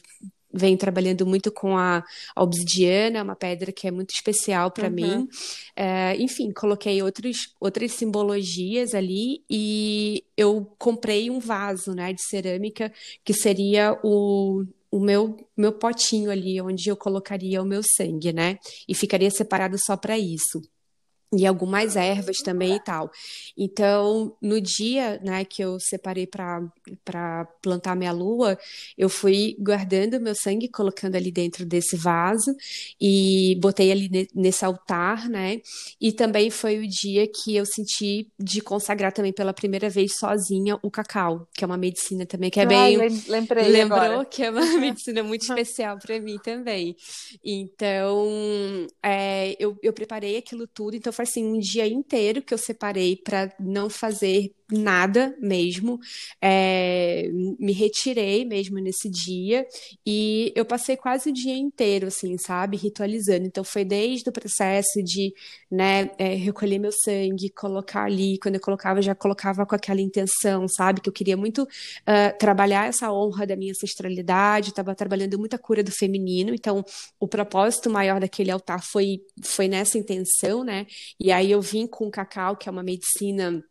venho 0.53 0.77
trabalhando 0.77 1.25
muito 1.25 1.51
com 1.51 1.77
a, 1.77 2.03
obsidiana, 2.35 3.23
uma 3.23 3.35
pedra 3.35 3.71
que 3.71 3.87
é 3.87 3.91
muito 3.91 4.11
especial 4.11 4.71
para 4.71 4.87
uhum. 4.87 4.93
mim. 4.93 5.27
É, 5.75 6.15
enfim, 6.17 6.51
coloquei 6.51 7.01
outros, 7.01 7.53
outras 7.59 7.91
simbologias 7.93 8.93
ali 8.93 9.43
e 9.49 10.23
eu 10.35 10.65
comprei 10.77 11.29
um 11.29 11.39
vaso 11.39 11.93
né, 11.93 12.13
de 12.13 12.23
cerâmica 12.23 12.91
que 13.23 13.33
seria 13.33 13.97
o, 14.03 14.65
o 14.89 14.99
meu, 14.99 15.37
meu 15.55 15.71
potinho 15.71 16.31
ali, 16.31 16.61
onde 16.61 16.89
eu 16.89 16.97
colocaria 16.97 17.61
o 17.61 17.65
meu 17.65 17.81
sangue, 17.83 18.33
né? 18.33 18.57
E 18.87 18.93
ficaria 18.93 19.29
separado 19.31 19.77
só 19.77 19.95
para 19.95 20.17
isso 20.17 20.61
e 21.33 21.45
algumas 21.45 21.95
ervas 21.95 22.37
também 22.37 22.75
e 22.75 22.79
tal. 22.79 23.09
Então, 23.57 24.35
no 24.41 24.59
dia, 24.59 25.19
né, 25.23 25.45
que 25.45 25.63
eu 25.63 25.79
separei 25.79 26.27
para 26.27 27.45
plantar 27.61 27.95
minha 27.95 28.11
lua, 28.11 28.57
eu 28.97 29.07
fui 29.07 29.55
guardando 29.57 30.19
meu 30.19 30.35
sangue, 30.35 30.67
colocando 30.67 31.15
ali 31.15 31.31
dentro 31.31 31.65
desse 31.65 31.95
vaso 31.95 32.53
e 32.99 33.57
botei 33.61 33.91
ali 33.91 34.27
nesse 34.35 34.65
altar, 34.65 35.29
né? 35.29 35.61
E 35.99 36.11
também 36.11 36.49
foi 36.49 36.79
o 36.79 36.87
dia 36.87 37.25
que 37.27 37.55
eu 37.55 37.65
senti 37.65 38.27
de 38.37 38.59
consagrar 38.59 39.13
também 39.13 39.31
pela 39.31 39.53
primeira 39.53 39.89
vez 39.89 40.17
sozinha 40.17 40.77
o 40.81 40.91
cacau, 40.91 41.47
que 41.53 41.63
é 41.63 41.67
uma 41.67 41.77
medicina 41.77 42.25
também 42.25 42.49
que 42.49 42.59
é 42.59 42.65
bem 42.65 42.97
lembrei 43.27 43.69
lembrou 43.69 43.99
agora. 43.99 44.25
que 44.25 44.43
é 44.43 44.49
uma 44.49 44.61
medicina 44.77 45.23
muito 45.23 45.43
especial 45.43 45.97
para 45.97 46.19
mim 46.19 46.37
também. 46.43 46.95
Então, 47.43 48.27
é, 49.01 49.55
eu, 49.59 49.77
eu 49.81 49.93
preparei 49.93 50.37
aquilo 50.37 50.67
tudo, 50.67 50.95
então 50.95 51.13
foi 51.13 51.20
assim 51.21 51.45
um 51.45 51.59
dia 51.59 51.87
inteiro 51.87 52.41
que 52.41 52.53
eu 52.53 52.57
separei 52.57 53.15
para 53.17 53.53
não 53.59 53.89
fazer 53.89 54.53
nada 54.71 55.35
mesmo. 55.39 55.99
É, 56.41 57.29
me 57.59 57.73
retirei 57.73 58.45
mesmo 58.45 58.79
nesse 58.79 59.09
dia 59.09 59.65
e 60.05 60.51
eu 60.55 60.65
passei 60.65 60.95
quase 60.97 61.29
o 61.29 61.33
dia 61.33 61.55
inteiro, 61.55 62.07
assim, 62.07 62.37
sabe, 62.37 62.77
ritualizando. 62.77 63.45
Então 63.45 63.63
foi 63.63 63.83
desde 63.83 64.29
o 64.29 64.33
processo 64.33 65.01
de, 65.03 65.33
né, 65.69 66.11
é, 66.17 66.35
recolher 66.35 66.79
meu 66.79 66.91
sangue, 66.91 67.49
colocar 67.49 68.05
ali. 68.05 68.37
Quando 68.39 68.55
eu 68.55 68.61
colocava, 68.61 69.01
já 69.01 69.15
colocava 69.15 69.65
com 69.65 69.75
aquela 69.75 70.01
intenção, 70.01 70.67
sabe, 70.67 71.01
que 71.01 71.09
eu 71.09 71.13
queria 71.13 71.37
muito 71.37 71.63
uh, 71.63 72.37
trabalhar 72.39 72.87
essa 72.87 73.11
honra 73.11 73.45
da 73.45 73.55
minha 73.55 73.71
ancestralidade. 73.71 74.69
Estava 74.69 74.95
trabalhando 74.95 75.37
muita 75.39 75.57
cura 75.57 75.83
do 75.83 75.91
feminino. 75.91 76.53
Então 76.53 76.83
o 77.19 77.27
propósito 77.27 77.89
maior 77.89 78.19
daquele 78.19 78.51
altar 78.51 78.83
foi 78.83 79.21
foi 79.43 79.67
nessa 79.67 79.97
intenção, 79.97 80.63
né? 80.63 80.85
E 81.19 81.31
aí 81.31 81.51
eu 81.51 81.61
vim 81.61 81.87
com 81.87 82.07
o 82.07 82.11
cacau, 82.11 82.55
que 82.55 82.69
é 82.69 82.71
uma 82.71 82.83
medicina 82.83 83.63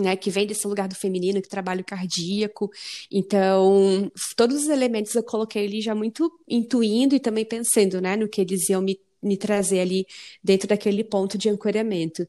né, 0.00 0.16
que 0.16 0.30
vem 0.30 0.46
desse 0.46 0.66
lugar 0.66 0.88
do 0.88 0.94
feminino, 0.94 1.42
que 1.42 1.48
trabalha 1.48 1.80
o 1.80 1.84
cardíaco. 1.84 2.70
Então, 3.10 4.10
todos 4.36 4.62
os 4.62 4.68
elementos 4.68 5.14
eu 5.14 5.22
coloquei 5.22 5.66
ali 5.66 5.80
já 5.80 5.94
muito 5.94 6.30
intuindo 6.48 7.14
e 7.14 7.20
também 7.20 7.44
pensando, 7.44 8.00
né, 8.00 8.16
no 8.16 8.28
que 8.28 8.40
eles 8.40 8.68
iam 8.68 8.82
me 8.82 8.98
me 9.22 9.36
trazer 9.36 9.80
ali 9.80 10.06
dentro 10.42 10.68
daquele 10.68 11.04
ponto 11.04 11.36
de 11.36 11.48
ancoramento. 11.48 12.26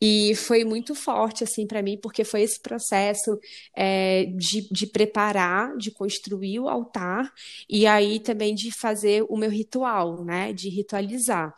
E 0.00 0.34
foi 0.34 0.64
muito 0.64 0.94
forte, 0.94 1.44
assim, 1.44 1.66
para 1.66 1.82
mim, 1.82 1.96
porque 1.96 2.24
foi 2.24 2.42
esse 2.42 2.60
processo 2.60 3.38
é, 3.76 4.24
de, 4.26 4.68
de 4.70 4.86
preparar, 4.86 5.76
de 5.76 5.90
construir 5.90 6.58
o 6.60 6.68
altar, 6.68 7.32
e 7.68 7.86
aí 7.86 8.18
também 8.18 8.54
de 8.54 8.70
fazer 8.72 9.24
o 9.28 9.36
meu 9.36 9.50
ritual, 9.50 10.24
né, 10.24 10.52
de 10.52 10.68
ritualizar. 10.68 11.54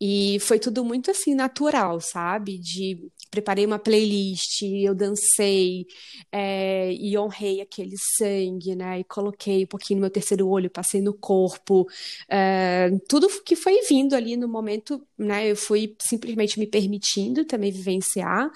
E 0.00 0.38
foi 0.40 0.58
tudo 0.58 0.84
muito, 0.84 1.10
assim, 1.10 1.34
natural, 1.34 2.00
sabe? 2.00 2.58
De 2.58 2.98
preparei 3.34 3.66
uma 3.66 3.80
playlist, 3.80 4.62
eu 4.62 4.94
dancei 4.94 5.86
é, 6.30 6.92
e 6.92 7.18
honrei 7.18 7.60
aquele 7.60 7.96
sangue, 8.16 8.76
né? 8.76 9.00
E 9.00 9.04
coloquei 9.04 9.64
um 9.64 9.66
pouquinho 9.66 9.98
no 9.98 10.02
meu 10.02 10.10
terceiro 10.10 10.48
olho, 10.48 10.70
passei 10.70 11.00
no 11.00 11.12
corpo, 11.12 11.84
é, 12.28 12.90
tudo 13.08 13.28
que 13.42 13.56
foi 13.56 13.80
vindo 13.88 14.14
ali 14.14 14.36
no 14.36 14.48
momento, 14.48 15.04
né? 15.18 15.50
Eu 15.50 15.56
fui 15.56 15.96
simplesmente 16.00 16.58
me 16.60 16.66
permitindo 16.66 17.44
também 17.44 17.72
vivenciar 17.72 18.48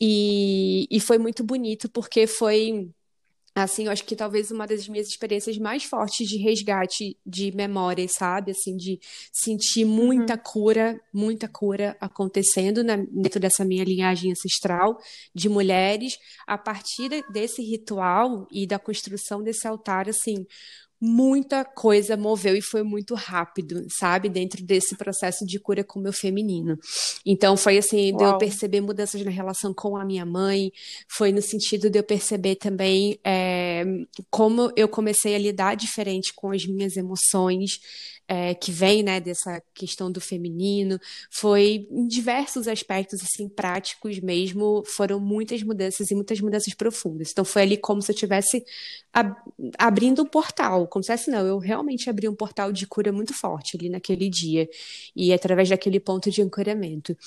e, 0.00 0.86
e 0.90 1.00
foi 1.00 1.18
muito 1.18 1.42
bonito 1.42 1.88
porque 1.90 2.26
foi 2.26 2.88
assim, 3.54 3.86
eu 3.86 3.92
acho 3.92 4.04
que 4.04 4.14
talvez 4.14 4.50
uma 4.50 4.66
das 4.66 4.88
minhas 4.88 5.08
experiências 5.08 5.58
mais 5.58 5.84
fortes 5.84 6.28
de 6.28 6.36
resgate 6.38 7.16
de 7.26 7.54
memória, 7.54 8.06
sabe? 8.08 8.52
Assim, 8.52 8.76
de 8.76 8.98
sentir 9.32 9.84
muita 9.84 10.34
uhum. 10.34 10.40
cura, 10.44 11.00
muita 11.12 11.48
cura 11.48 11.96
acontecendo 12.00 12.84
na, 12.84 12.96
dentro 12.96 13.40
dessa 13.40 13.64
minha 13.64 13.84
linhagem 13.84 14.30
ancestral 14.30 14.98
de 15.34 15.48
mulheres, 15.48 16.16
a 16.46 16.56
partir 16.56 17.24
desse 17.32 17.62
ritual 17.62 18.46
e 18.50 18.66
da 18.66 18.78
construção 18.78 19.42
desse 19.42 19.66
altar, 19.66 20.08
assim, 20.08 20.46
muita 21.00 21.64
coisa 21.64 22.16
moveu 22.16 22.54
e 22.54 22.60
foi 22.60 22.82
muito 22.82 23.14
rápido, 23.14 23.86
sabe? 23.88 24.28
Dentro 24.28 24.62
desse 24.62 24.94
processo 24.96 25.46
de 25.46 25.58
cura 25.58 25.82
com 25.82 25.98
o 25.98 26.02
meu 26.02 26.12
feminino. 26.12 26.78
Então 27.24 27.56
foi 27.56 27.78
assim, 27.78 28.12
Uau. 28.12 28.18
de 28.18 28.24
eu 28.24 28.38
perceber 28.38 28.80
mudanças 28.82 29.24
na 29.24 29.30
relação 29.30 29.72
com 29.72 29.96
a 29.96 30.04
minha 30.04 30.26
mãe, 30.26 30.70
foi 31.08 31.32
no 31.32 31.40
sentido 31.40 31.88
de 31.88 31.98
eu 31.98 32.02
perceber 32.02 32.56
também 32.56 33.18
é, 33.24 33.84
como 34.30 34.70
eu 34.76 34.88
comecei 34.88 35.34
a 35.34 35.38
lidar 35.38 35.74
diferente 35.74 36.32
com 36.34 36.50
as 36.50 36.66
minhas 36.66 36.96
emoções, 36.96 37.80
é, 38.32 38.54
que 38.54 38.70
vem 38.70 39.02
né, 39.02 39.18
dessa 39.18 39.60
questão 39.74 40.10
do 40.10 40.20
feminino, 40.20 41.00
foi 41.28 41.88
em 41.90 42.06
diversos 42.06 42.68
aspectos 42.68 43.20
assim 43.24 43.48
práticos 43.48 44.20
mesmo, 44.20 44.84
foram 44.86 45.18
muitas 45.18 45.64
mudanças 45.64 46.12
e 46.12 46.14
muitas 46.14 46.40
mudanças 46.40 46.72
profundas. 46.72 47.32
Então 47.32 47.44
foi 47.44 47.62
ali 47.62 47.76
como 47.76 48.00
se 48.00 48.12
eu 48.12 48.14
estivesse 48.14 48.64
ab 49.12 49.34
abrindo 49.76 50.22
um 50.22 50.26
portal, 50.26 50.86
como 50.86 51.02
se 51.02 51.10
fosse, 51.10 51.28
não, 51.28 51.44
eu 51.44 51.58
realmente 51.58 52.08
abri 52.08 52.28
um 52.28 52.34
portal 52.34 52.70
de 52.70 52.86
cura 52.86 53.10
muito 53.10 53.34
forte 53.34 53.76
ali 53.76 53.90
naquele 53.90 54.30
dia, 54.30 54.68
e 55.16 55.32
através 55.32 55.68
daquele 55.68 55.98
ponto 55.98 56.30
de 56.30 56.40
ancoramento. 56.40 57.18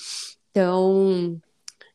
Então, 0.50 1.38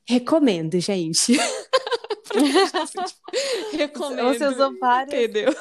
recomendo, 0.08 0.80
gente. 0.80 1.34
recomendo. 3.74 4.30
Você 4.38 4.45
usou 4.45 4.78
várias. 4.78 5.19
Entendeu? 5.19 5.52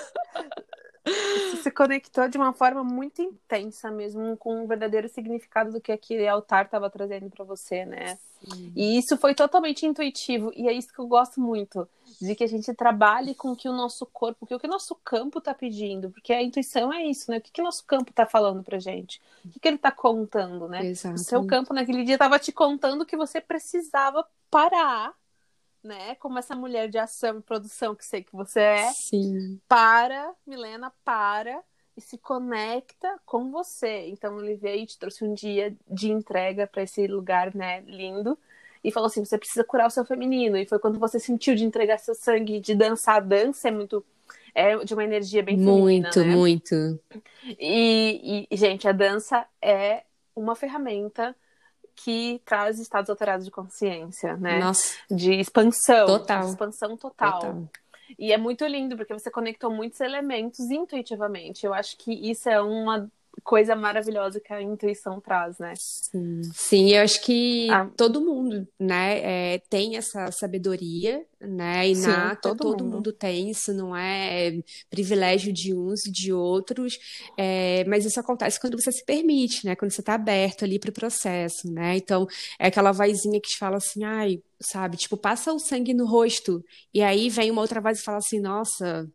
Você 1.08 1.62
se 1.62 1.70
conectou 1.70 2.28
de 2.28 2.36
uma 2.36 2.52
forma 2.52 2.84
muito 2.84 3.20
intensa 3.22 3.90
mesmo, 3.90 4.36
com 4.36 4.62
um 4.62 4.66
verdadeiro 4.66 5.08
significado 5.08 5.72
do 5.72 5.80
que 5.80 5.92
aquele 5.92 6.26
altar 6.26 6.66
estava 6.66 6.90
trazendo 6.90 7.30
para 7.30 7.44
você, 7.44 7.84
né? 7.84 8.18
Sim. 8.40 8.72
E 8.76 8.98
isso 8.98 9.16
foi 9.16 9.34
totalmente 9.34 9.84
intuitivo, 9.84 10.52
e 10.54 10.68
é 10.68 10.72
isso 10.72 10.92
que 10.92 10.98
eu 10.98 11.06
gosto 11.06 11.40
muito, 11.40 11.88
de 12.20 12.34
que 12.34 12.44
a 12.44 12.46
gente 12.46 12.72
trabalhe 12.72 13.34
com 13.34 13.52
o 13.52 13.56
que 13.56 13.68
o 13.68 13.72
nosso 13.72 14.06
corpo, 14.06 14.44
o 14.44 14.58
que 14.58 14.66
o 14.66 14.70
nosso 14.70 14.94
campo 15.04 15.38
está 15.38 15.52
pedindo, 15.52 16.10
porque 16.10 16.32
a 16.32 16.42
intuição 16.42 16.92
é 16.92 17.04
isso, 17.04 17.30
né? 17.30 17.38
O 17.38 17.40
que, 17.40 17.50
que 17.50 17.60
o 17.60 17.64
nosso 17.64 17.84
campo 17.84 18.10
está 18.10 18.26
falando 18.26 18.62
pra 18.62 18.78
gente? 18.78 19.20
O 19.44 19.48
que, 19.50 19.60
que 19.60 19.68
ele 19.68 19.76
está 19.76 19.90
contando, 19.90 20.68
né? 20.68 20.86
Exato. 20.86 21.16
O 21.16 21.18
seu 21.18 21.44
campo 21.46 21.74
naquele 21.74 22.04
dia 22.04 22.14
estava 22.14 22.38
te 22.38 22.52
contando 22.52 23.06
que 23.06 23.16
você 23.16 23.40
precisava 23.40 24.24
parar 24.50 25.14
né? 25.82 26.14
Como 26.16 26.38
essa 26.38 26.54
mulher 26.54 26.88
de 26.88 26.98
ação 26.98 27.38
e 27.38 27.42
produção 27.42 27.94
que 27.94 28.04
sei 28.04 28.22
que 28.22 28.32
você 28.32 28.60
é. 28.60 28.92
Sim. 28.92 29.60
Para, 29.68 30.34
Milena, 30.46 30.92
para 31.04 31.62
e 31.96 32.00
se 32.00 32.16
conecta 32.16 33.18
com 33.26 33.50
você. 33.50 34.06
Então 34.08 34.40
ele 34.40 34.54
veio 34.54 34.82
e 34.82 34.86
te 34.86 34.98
trouxe 34.98 35.24
um 35.24 35.34
dia 35.34 35.76
de 35.90 36.10
entrega 36.10 36.66
para 36.66 36.82
esse 36.82 37.06
lugar, 37.06 37.54
né, 37.54 37.80
lindo. 37.86 38.38
e 38.82 38.92
falou 38.92 39.08
assim: 39.08 39.24
você 39.24 39.36
precisa 39.36 39.64
curar 39.64 39.88
o 39.88 39.90
seu 39.90 40.04
feminino. 40.04 40.56
E 40.56 40.66
foi 40.66 40.78
quando 40.78 40.98
você 40.98 41.18
sentiu 41.18 41.54
de 41.54 41.64
entregar 41.64 41.98
seu 41.98 42.14
sangue, 42.14 42.60
de 42.60 42.74
dançar. 42.74 43.16
A 43.16 43.20
dança 43.20 43.68
é 43.68 43.70
muito. 43.70 44.04
É 44.54 44.76
de 44.84 44.94
uma 44.94 45.04
energia 45.04 45.42
bem 45.42 45.56
muito, 45.56 46.12
feminina. 46.14 46.36
Muito, 46.36 46.74
né? 46.76 46.86
muito. 46.86 47.00
E, 47.58 48.46
e, 48.50 48.56
gente, 48.56 48.88
a 48.88 48.92
dança 48.92 49.46
é 49.62 50.04
uma 50.34 50.54
ferramenta 50.54 51.34
que 52.04 52.40
traz 52.44 52.78
estados 52.78 53.10
alterados 53.10 53.44
de 53.44 53.50
consciência, 53.50 54.36
né? 54.36 54.58
Nossa. 54.58 54.94
De 55.10 55.32
expansão. 55.34 56.06
Total. 56.06 56.42
De 56.42 56.50
expansão 56.50 56.96
total. 56.96 57.40
Total. 57.40 57.68
E 58.18 58.32
é 58.32 58.38
muito 58.38 58.64
lindo, 58.66 58.96
porque 58.96 59.12
você 59.12 59.30
conectou 59.30 59.70
muitos 59.70 60.00
elementos 60.00 60.60
intuitivamente. 60.70 61.66
Eu 61.66 61.74
acho 61.74 61.96
que 61.98 62.12
isso 62.12 62.48
é 62.48 62.60
uma 62.60 63.10
coisa 63.42 63.74
maravilhosa 63.76 64.40
que 64.40 64.52
a 64.52 64.60
intuição 64.62 65.20
traz, 65.20 65.58
né? 65.58 65.72
Sim, 65.76 66.40
Sim 66.54 66.90
eu 66.94 67.02
acho 67.02 67.22
que 67.22 67.68
Ah. 67.70 67.88
todo 67.96 68.20
mundo, 68.20 68.66
né, 68.78 69.54
é, 69.54 69.58
tem 69.70 69.96
essa 69.96 70.30
sabedoria, 70.32 71.24
né, 71.40 71.88
inata, 71.88 72.40
todo 72.54 72.58
todo, 72.58 72.84
mundo. 72.84 72.96
mundo. 72.96 73.12
tem, 73.12 73.50
isso 73.50 73.72
não 73.72 73.94
é 73.96 74.58
privilégio 74.90 75.52
de 75.52 75.74
uns 75.74 76.04
e 76.06 76.10
de 76.10 76.32
outros, 76.32 76.98
é, 77.36 77.84
mas 77.86 78.04
isso 78.04 78.18
acontece 78.18 78.60
quando 78.60 78.80
você 78.80 78.90
se 78.90 79.04
permite, 79.04 79.64
né, 79.64 79.76
quando 79.76 79.92
você 79.92 80.00
está 80.00 80.14
aberto 80.14 80.64
ali 80.64 80.78
para 80.78 80.90
o 80.90 80.92
processo, 80.92 81.70
né, 81.72 81.96
então 81.96 82.26
é 82.58 82.66
aquela 82.68 82.90
vozinha 82.92 83.40
que 83.40 83.48
te 83.48 83.58
fala 83.58 83.76
assim, 83.76 84.02
ai, 84.04 84.40
sabe, 84.60 84.96
tipo, 84.96 85.16
passa 85.16 85.52
o 85.52 85.58
sangue 85.60 85.94
no 85.94 86.06
rosto, 86.06 86.64
e 86.92 87.02
aí 87.02 87.28
vem 87.30 87.50
uma 87.50 87.60
outra 87.62 87.80
voz 87.80 88.00
e 88.00 88.02
fala 88.02 88.18
assim, 88.18 88.40
nossa, 88.40 89.08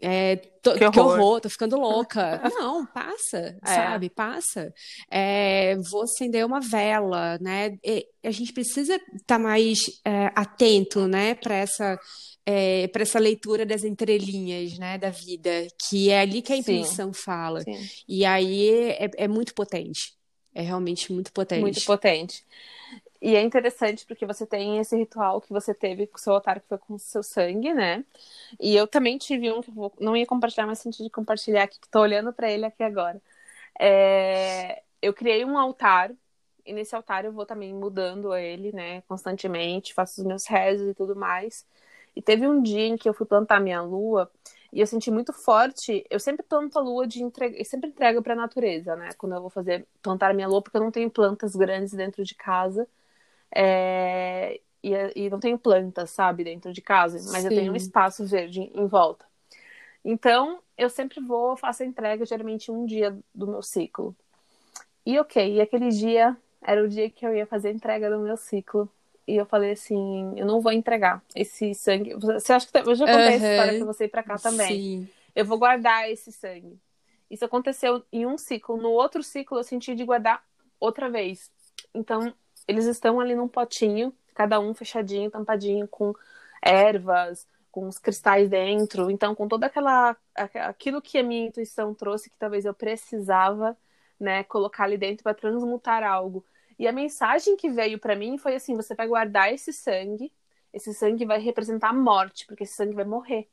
é, 0.00 0.36
tô- 0.36 0.74
Que 0.74 0.90
que 0.90 1.00
horror. 1.00 1.18
horror, 1.20 1.40
tô 1.40 1.48
ficando 1.48 1.76
louca. 1.78 2.40
Não, 2.54 2.84
passa, 2.86 3.56
É. 3.64 3.74
sabe? 3.74 4.10
Passa. 4.10 4.72
É, 5.10 5.76
vou 5.90 6.02
acender 6.02 6.44
uma 6.44 6.60
vela, 6.60 7.38
né? 7.40 7.78
E 7.84 8.06
a 8.24 8.30
gente 8.30 8.52
precisa 8.52 9.00
estar 9.14 9.38
mais 9.38 9.78
é, 10.04 10.30
atento, 10.34 11.06
né, 11.08 11.34
para 11.34 11.54
essa 11.56 11.98
é, 12.48 12.86
para 12.88 13.02
essa 13.02 13.18
leitura 13.18 13.66
das 13.66 13.82
entrelinhas, 13.82 14.78
né, 14.78 14.96
da 14.98 15.10
vida, 15.10 15.66
que 15.88 16.10
é 16.10 16.20
ali 16.20 16.40
que 16.40 16.52
a 16.52 16.56
Sim. 16.56 16.60
intuição 16.60 17.12
fala. 17.12 17.60
Sim. 17.62 17.76
E 18.08 18.24
aí 18.24 18.70
é, 18.90 19.10
é 19.16 19.26
muito 19.28 19.52
potente. 19.52 20.14
É 20.54 20.62
realmente 20.62 21.12
muito 21.12 21.32
potente. 21.32 21.60
Muito 21.60 21.84
potente. 21.84 22.44
E 23.20 23.34
é 23.36 23.42
interessante 23.42 24.06
porque 24.06 24.26
você 24.26 24.46
tem 24.46 24.78
esse 24.78 24.96
ritual 24.96 25.40
que 25.40 25.50
você 25.52 25.74
teve 25.74 26.06
com 26.06 26.16
o 26.18 26.20
seu 26.20 26.34
altar, 26.34 26.60
que 26.60 26.68
foi 26.68 26.78
com 26.78 26.94
o 26.94 26.98
seu 26.98 27.22
sangue, 27.22 27.72
né? 27.74 28.04
E 28.60 28.76
eu 28.76 28.86
também 28.88 29.18
tive 29.18 29.52
um 29.52 29.60
que 29.62 29.70
eu 29.70 29.92
não 30.00 30.16
ia 30.16 30.26
compartilhar, 30.26 30.66
mas 30.66 30.80
senti 30.80 31.02
de 31.04 31.10
compartilhar 31.10 31.64
aqui, 31.64 31.80
que 31.80 31.88
tô 31.88 32.00
olhando 32.00 32.32
para 32.32 32.50
ele 32.50 32.66
aqui 32.66 32.82
agora. 32.82 33.20
É, 33.80 34.82
Eu 35.02 35.14
criei 35.14 35.44
um 35.44 35.58
altar, 35.58 36.12
e 36.64 36.72
nesse 36.72 36.94
altar 36.96 37.24
eu 37.24 37.32
vou 37.32 37.46
também 37.46 37.72
mudando 37.74 38.34
ele, 38.34 38.72
né, 38.72 39.02
constantemente, 39.02 39.94
faço 39.94 40.20
os 40.20 40.26
meus 40.26 40.46
rezos 40.46 40.88
e 40.88 40.94
tudo 40.94 41.14
mais. 41.16 41.66
E 42.14 42.22
teve 42.22 42.46
um 42.46 42.62
dia 42.62 42.86
em 42.86 42.96
que 42.96 43.08
eu 43.08 43.14
fui 43.14 43.26
plantar 43.26 43.60
minha 43.60 43.82
lua 43.82 44.30
e 44.72 44.80
eu 44.80 44.86
senti 44.86 45.10
muito 45.10 45.32
forte. 45.32 46.04
Eu 46.10 46.18
sempre 46.20 46.42
planto 46.44 46.78
a 46.78 46.82
lua 46.82 47.06
de 47.06 47.22
entrega, 47.22 47.56
eu 47.58 47.64
sempre 47.64 47.90
entrego 47.90 48.22
para 48.22 48.32
a 48.34 48.36
natureza, 48.36 48.96
né? 48.96 49.10
Quando 49.18 49.34
eu 49.34 49.40
vou 49.40 49.50
fazer 49.50 49.86
plantar 50.02 50.34
minha 50.34 50.48
lua, 50.48 50.62
porque 50.62 50.76
eu 50.76 50.80
não 50.82 50.90
tenho 50.90 51.10
plantas 51.10 51.54
grandes 51.54 51.92
dentro 51.92 52.24
de 52.24 52.34
casa. 52.34 52.88
É, 53.54 54.60
E, 54.82 54.92
e 55.26 55.30
não 55.30 55.40
tenho 55.40 55.58
plantas, 55.58 56.10
sabe, 56.10 56.44
dentro 56.44 56.72
de 56.72 56.80
casa, 56.80 57.18
mas 57.32 57.44
eu 57.44 57.52
tenho 57.52 57.72
um 57.72 57.74
Sim. 57.74 57.76
espaço 57.76 58.24
verde 58.26 58.70
em 58.74 58.86
volta. 58.86 59.24
Então, 60.04 60.60
eu 60.78 60.90
sempre 60.90 61.20
vou, 61.20 61.56
faço 61.56 61.82
a 61.82 61.86
entrega 61.86 62.24
geralmente 62.26 62.70
um 62.70 62.86
dia 62.86 63.16
do 63.34 63.46
meu 63.46 63.62
ciclo. 63.62 64.16
E 65.04 65.18
ok, 65.18 65.54
e 65.56 65.60
aquele 65.60 65.88
dia 65.90 66.36
era 66.62 66.82
o 66.82 66.88
dia 66.88 67.08
que 67.10 67.26
eu 67.26 67.34
ia 67.34 67.46
fazer 67.46 67.68
a 67.68 67.72
entrega 67.72 68.10
do 68.10 68.18
meu 68.18 68.36
ciclo. 68.36 68.88
E 69.26 69.36
eu 69.36 69.46
falei 69.46 69.72
assim, 69.72 70.34
eu 70.36 70.46
não 70.46 70.60
vou 70.60 70.72
entregar 70.72 71.22
esse 71.34 71.74
sangue. 71.74 72.14
Você 72.14 72.52
acha 72.52 72.66
que 72.66 72.78
eu 72.78 72.94
já 72.94 73.08
contei 73.08 73.34
essa 73.34 73.44
Aham. 73.44 73.50
história 73.50 73.74
pra 73.74 73.86
você 73.86 74.04
ir 74.04 74.08
pra 74.08 74.22
cá 74.22 74.38
também? 74.38 74.78
Sim. 74.78 75.08
Eu 75.34 75.44
vou 75.44 75.58
guardar 75.58 76.08
esse 76.10 76.32
sangue. 76.32 76.78
Isso 77.30 77.44
aconteceu 77.44 78.04
em 78.12 78.26
um 78.26 78.38
ciclo. 78.38 78.76
No 78.76 78.90
outro 78.90 79.22
ciclo, 79.22 79.58
eu 79.58 79.64
senti 79.64 79.94
de 79.94 80.04
guardar 80.04 80.44
outra 80.78 81.10
vez. 81.10 81.50
Então, 81.94 82.32
eles 82.66 82.86
estão 82.86 83.20
ali 83.20 83.34
num 83.34 83.48
potinho, 83.48 84.12
cada 84.34 84.60
um 84.60 84.74
fechadinho, 84.74 85.30
tampadinho, 85.30 85.88
com 85.88 86.14
ervas, 86.62 87.46
com 87.70 87.86
os 87.88 87.98
cristais 87.98 88.48
dentro. 88.48 89.10
Então, 89.10 89.34
com 89.34 89.48
toda 89.48 89.66
aquela. 89.66 90.16
aquilo 90.34 91.02
que 91.02 91.18
a 91.18 91.22
minha 91.22 91.46
intuição 91.46 91.94
trouxe, 91.94 92.30
que 92.30 92.38
talvez 92.38 92.64
eu 92.64 92.74
precisava, 92.74 93.76
né, 94.18 94.44
colocar 94.44 94.84
ali 94.84 94.96
dentro 94.98 95.22
para 95.22 95.34
transmutar 95.34 96.02
algo. 96.02 96.44
E 96.78 96.86
a 96.86 96.92
mensagem 96.92 97.56
que 97.56 97.70
veio 97.70 97.98
para 97.98 98.16
mim 98.16 98.38
foi 98.38 98.54
assim: 98.54 98.74
você 98.74 98.94
vai 98.94 99.06
guardar 99.06 99.52
esse 99.52 99.72
sangue, 99.72 100.32
esse 100.72 100.92
sangue 100.94 101.24
vai 101.24 101.38
representar 101.38 101.90
a 101.90 101.92
morte, 101.92 102.46
porque 102.46 102.64
esse 102.64 102.74
sangue 102.74 102.94
vai 102.94 103.04
morrer. 103.04 103.48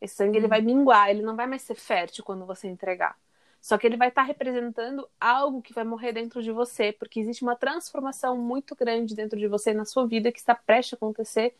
Esse 0.00 0.16
sangue 0.16 0.38
ele 0.38 0.48
vai 0.48 0.60
minguar, 0.62 1.10
ele 1.10 1.22
não 1.22 1.36
vai 1.36 1.46
mais 1.46 1.62
ser 1.62 1.74
fértil 1.74 2.24
quando 2.24 2.46
você 2.46 2.66
entregar. 2.68 3.16
Só 3.60 3.76
que 3.76 3.86
ele 3.86 3.96
vai 3.96 4.08
estar 4.08 4.22
representando 4.22 5.06
algo 5.20 5.60
que 5.60 5.74
vai 5.74 5.84
morrer 5.84 6.12
dentro 6.12 6.42
de 6.42 6.50
você, 6.50 6.92
porque 6.92 7.20
existe 7.20 7.42
uma 7.42 7.54
transformação 7.54 8.36
muito 8.36 8.74
grande 8.74 9.14
dentro 9.14 9.38
de 9.38 9.46
você 9.46 9.74
na 9.74 9.84
sua 9.84 10.06
vida 10.06 10.32
que 10.32 10.38
está 10.38 10.54
prestes 10.54 10.94
a 10.94 10.96
acontecer. 10.96 11.54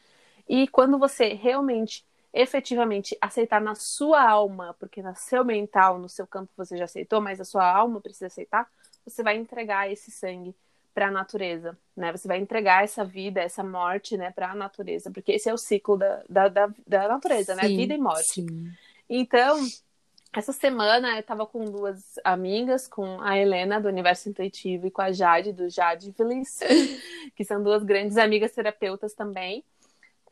E 0.49 0.67
quando 0.69 0.99
você 0.99 1.35
realmente, 1.35 2.05
efetivamente 2.33 3.17
aceitar 3.21 3.61
na 3.61 3.75
sua 3.75 4.23
alma, 4.23 4.75
porque 4.79 5.03
no 5.03 5.15
seu 5.15 5.45
mental, 5.45 5.99
no 5.99 6.09
seu 6.09 6.27
campo 6.27 6.51
você 6.57 6.77
já 6.77 6.85
aceitou, 6.85 7.21
mas 7.21 7.41
a 7.41 7.45
sua 7.45 7.71
alma 7.71 8.01
precisa 8.01 8.29
aceitar, 8.29 8.67
você 9.05 9.23
vai 9.23 9.37
entregar 9.37 9.91
esse 9.91 10.11
sangue 10.11 10.55
para 10.95 11.09
a 11.09 11.11
natureza, 11.11 11.79
né? 11.97 12.11
Você 12.13 12.27
vai 12.27 12.39
entregar 12.39 12.83
essa 12.83 13.05
vida, 13.05 13.41
essa 13.41 13.63
morte, 13.63 14.17
né, 14.17 14.31
para 14.33 14.51
a 14.51 14.55
natureza, 14.55 15.11
porque 15.11 15.33
esse 15.33 15.49
é 15.49 15.55
o 15.55 15.59
ciclo 15.59 15.97
da, 15.97 16.23
da, 16.29 16.49
da, 16.49 16.71
da 16.87 17.09
natureza, 17.09 17.55
né? 17.55 17.69
Sim, 17.69 17.77
Vida 17.77 17.95
e 17.95 17.99
morte. 17.99 18.33
sim. 18.35 18.73
Então, 19.09 19.59
essa 20.33 20.53
semana 20.53 21.17
eu 21.17 21.23
tava 21.23 21.45
com 21.45 21.65
duas 21.65 22.19
amigas, 22.23 22.87
com 22.87 23.21
a 23.21 23.37
Helena 23.37 23.81
do 23.81 23.89
Universo 23.89 24.29
Intuitivo 24.29 24.87
e 24.87 24.91
com 24.91 25.03
a 25.03 25.11
Jade 25.11 25.53
do 25.53 25.69
Jade 25.69 26.13
Feliz, 26.13 26.61
que 27.35 27.45
são 27.45 27.63
duas 27.63 27.83
grandes 27.83 28.17
amigas 28.17 28.53
terapeutas 28.53 29.13
também. 29.13 29.65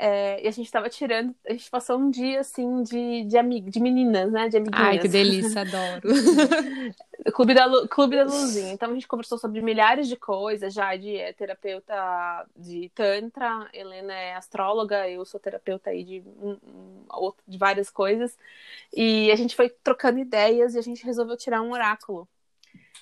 É, 0.01 0.45
e 0.45 0.47
a 0.47 0.51
gente 0.53 0.71
tava 0.71 0.89
tirando, 0.89 1.35
a 1.45 1.51
gente 1.51 1.69
passou 1.69 1.99
um 1.99 2.09
dia 2.09 2.39
assim 2.39 2.85
de, 2.85 3.25
de, 3.25 3.37
amig, 3.37 3.69
de 3.69 3.81
meninas, 3.81 4.31
né? 4.31 4.49
De 4.49 4.57
amiguinhas. 4.57 4.87
Ai, 4.87 4.99
que 5.01 5.09
delícia, 5.09 5.63
adoro. 5.63 6.09
Clube 7.35 7.53
da, 7.53 7.67
Lu- 7.67 7.89
Clube 7.89 8.15
da 8.15 8.23
Luzinha. 8.23 8.73
Então 8.73 8.91
a 8.91 8.95
gente 8.95 9.09
conversou 9.09 9.39
sobre 9.39 9.61
milhares 9.61 10.07
de 10.07 10.17
coisas. 10.17 10.73
Jade 10.73 11.17
é 11.17 11.33
terapeuta 11.33 12.47
de 12.57 12.89
Tantra, 12.95 13.69
Helena 13.73 14.15
é 14.15 14.35
astróloga, 14.37 15.09
eu 15.09 15.25
sou 15.25 15.41
terapeuta 15.41 15.91
aí 15.91 16.05
de, 16.05 16.23
de 17.49 17.59
várias 17.59 17.91
coisas. 17.91 18.39
E 18.95 19.33
a 19.33 19.37
gente 19.37 19.57
foi 19.57 19.69
trocando 19.69 20.21
ideias 20.21 20.77
e 20.77 20.79
a 20.79 20.83
gente 20.83 21.05
resolveu 21.05 21.37
tirar 21.37 21.61
um 21.61 21.73
oráculo. 21.73 22.29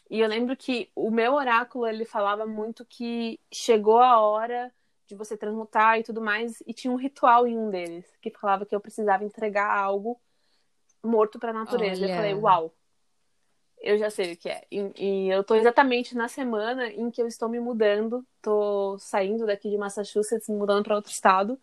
E 0.09 0.21
eu 0.21 0.29
lembro 0.29 0.57
que 0.57 0.89
o 0.95 1.11
meu 1.11 1.35
oráculo 1.35 1.87
ele 1.87 2.07
falava 2.07 2.47
muito 2.47 2.87
que 2.87 3.39
chegou 3.53 3.99
a 3.99 4.21
hora 4.21 4.73
de 5.07 5.15
você 5.15 5.37
transmutar 5.37 5.99
e 5.99 6.03
tudo 6.03 6.21
mais, 6.21 6.63
e 6.67 6.75
tinha 6.75 6.93
um 6.93 6.97
ritual 6.97 7.47
em 7.47 7.57
um 7.57 7.71
deles 7.71 8.05
que 8.21 8.31
falava 8.31 8.67
que 8.67 8.75
eu 8.75 8.81
precisava 8.81 9.25
entregar 9.25 9.71
algo 9.71 10.21
morto 11.03 11.39
para 11.39 11.51
a 11.51 11.55
natureza. 11.55 12.05
Eu 12.05 12.15
falei, 12.17 12.35
uau, 12.35 12.75
eu 13.79 13.97
já 13.99 14.11
sei 14.11 14.33
o 14.33 14.37
que 14.37 14.49
é. 14.49 14.65
E, 14.71 14.93
e 14.97 15.29
eu 15.29 15.45
tô 15.45 15.55
exatamente 15.55 16.15
na 16.17 16.29
semana 16.29 16.89
em 16.89 17.11
que 17.11 17.23
eu 17.23 17.27
estou 17.27 17.49
me 17.49 17.61
mudando, 17.61 18.27
tô 18.43 18.99
saindo 18.99 19.47
daqui 19.47 19.71
de 19.71 19.79
Massachusetts, 19.79 20.49
me 20.49 20.57
mudando 20.57 20.83
para 20.83 20.97
outro 20.97 21.13
estado 21.13 21.59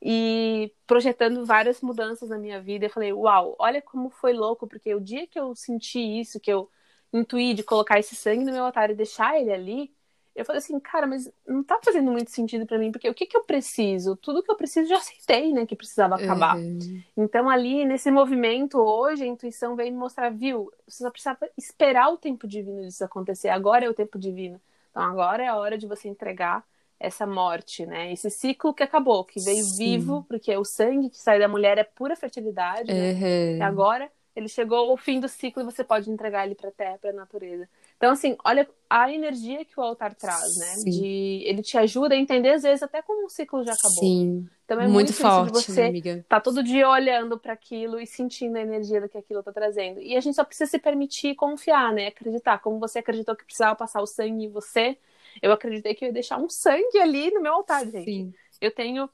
e 0.00 0.72
projetando 0.86 1.44
várias 1.44 1.80
mudanças 1.80 2.28
na 2.30 2.38
minha 2.38 2.60
vida. 2.60 2.86
Eu 2.86 2.90
falei, 2.90 3.12
uau, 3.12 3.54
olha 3.58 3.82
como 3.82 4.08
foi 4.08 4.32
louco, 4.32 4.66
porque 4.66 4.94
o 4.94 5.00
dia 5.00 5.26
que 5.26 5.38
eu 5.38 5.54
senti 5.54 5.98
isso, 5.98 6.40
que 6.40 6.50
eu 6.50 6.70
intuí 7.12 7.52
de 7.52 7.62
colocar 7.62 7.98
esse 7.98 8.14
sangue 8.14 8.44
no 8.44 8.52
meu 8.52 8.64
altar 8.64 8.90
e 8.90 8.94
deixar 8.94 9.38
ele 9.38 9.52
ali, 9.52 9.94
eu 10.38 10.44
falei 10.44 10.58
assim, 10.58 10.78
cara, 10.78 11.04
mas 11.04 11.28
não 11.44 11.64
tá 11.64 11.80
fazendo 11.84 12.12
muito 12.12 12.30
sentido 12.30 12.64
para 12.64 12.78
mim, 12.78 12.92
porque 12.92 13.10
o 13.10 13.14
que 13.14 13.26
que 13.26 13.36
eu 13.36 13.42
preciso? 13.42 14.14
Tudo 14.14 14.40
que 14.40 14.50
eu 14.50 14.54
preciso 14.54 14.88
já 14.88 14.96
aceitei, 14.96 15.52
né, 15.52 15.66
que 15.66 15.74
precisava 15.74 16.14
acabar. 16.14 16.56
Uhum. 16.56 17.02
Então, 17.16 17.50
ali, 17.50 17.84
nesse 17.84 18.08
movimento, 18.08 18.78
hoje, 18.78 19.24
a 19.24 19.26
intuição 19.26 19.74
veio 19.74 19.92
me 19.92 19.98
mostrar, 19.98 20.30
viu? 20.30 20.72
Você 20.86 21.02
só 21.02 21.10
precisava 21.10 21.40
esperar 21.56 22.08
o 22.12 22.16
tempo 22.16 22.46
divino 22.46 22.82
disso 22.82 23.04
acontecer. 23.04 23.48
Agora 23.48 23.84
é 23.84 23.88
o 23.88 23.94
tempo 23.94 24.16
divino. 24.16 24.60
Então, 24.92 25.02
agora 25.02 25.42
é 25.42 25.48
a 25.48 25.56
hora 25.56 25.76
de 25.76 25.88
você 25.88 26.08
entregar 26.08 26.64
essa 27.00 27.26
morte, 27.26 27.84
né? 27.84 28.12
Esse 28.12 28.30
ciclo 28.30 28.72
que 28.72 28.84
acabou, 28.84 29.24
que 29.24 29.40
veio 29.40 29.64
Sim. 29.64 29.76
vivo, 29.76 30.24
porque 30.28 30.56
o 30.56 30.64
sangue 30.64 31.10
que 31.10 31.18
sai 31.18 31.40
da 31.40 31.48
mulher 31.48 31.78
é 31.78 31.84
pura 31.84 32.14
fertilidade, 32.14 32.92
né? 32.92 33.12
Uhum. 33.12 33.56
E 33.56 33.62
agora 33.62 34.08
ele 34.36 34.48
chegou 34.48 34.90
ao 34.90 34.96
fim 34.96 35.18
do 35.18 35.28
ciclo 35.28 35.62
e 35.62 35.64
você 35.64 35.82
pode 35.82 36.08
entregar 36.08 36.46
ele 36.46 36.54
para 36.54 36.68
a 36.68 36.72
terra, 36.72 36.98
para 36.98 37.10
a 37.10 37.12
natureza. 37.12 37.68
Então, 37.98 38.12
assim, 38.12 38.36
olha 38.44 38.66
a 38.88 39.12
energia 39.12 39.64
que 39.64 39.78
o 39.78 39.82
altar 39.82 40.14
traz, 40.14 40.56
né? 40.56 40.66
Sim. 40.76 40.90
De, 40.90 41.42
ele 41.44 41.62
te 41.62 41.76
ajuda 41.76 42.14
a 42.14 42.16
entender, 42.16 42.50
às 42.50 42.62
vezes, 42.62 42.80
até 42.80 43.02
como 43.02 43.26
um 43.26 43.28
ciclo 43.28 43.64
já 43.64 43.72
acabou. 43.72 43.98
Sim. 43.98 44.48
Então, 44.64 44.80
é 44.80 44.84
muito, 44.86 44.94
muito 44.94 45.12
forte, 45.14 45.52
de 45.52 45.64
você 45.64 45.82
amiga. 45.82 46.24
tá 46.28 46.40
todo 46.40 46.62
dia 46.62 46.88
olhando 46.88 47.36
para 47.36 47.52
aquilo 47.52 47.98
e 47.98 48.06
sentindo 48.06 48.56
a 48.56 48.60
energia 48.60 49.00
do 49.00 49.08
que 49.08 49.18
aquilo 49.18 49.42
tá 49.42 49.52
trazendo. 49.52 50.00
E 50.00 50.16
a 50.16 50.20
gente 50.20 50.36
só 50.36 50.44
precisa 50.44 50.70
se 50.70 50.78
permitir 50.78 51.34
confiar, 51.34 51.92
né? 51.92 52.06
Acreditar. 52.06 52.58
Como 52.58 52.78
você 52.78 53.00
acreditou 53.00 53.34
que 53.34 53.44
precisava 53.44 53.74
passar 53.74 54.00
o 54.00 54.06
sangue 54.06 54.44
em 54.44 54.48
você, 54.48 54.96
eu 55.42 55.50
acreditei 55.50 55.92
que 55.92 56.04
eu 56.04 56.06
ia 56.06 56.12
deixar 56.12 56.38
um 56.38 56.48
sangue 56.48 56.98
ali 56.98 57.32
no 57.32 57.40
meu 57.40 57.54
altar, 57.54 57.84
gente. 57.84 58.04
Sim. 58.04 58.32
Eu 58.60 58.70
tenho. 58.70 59.10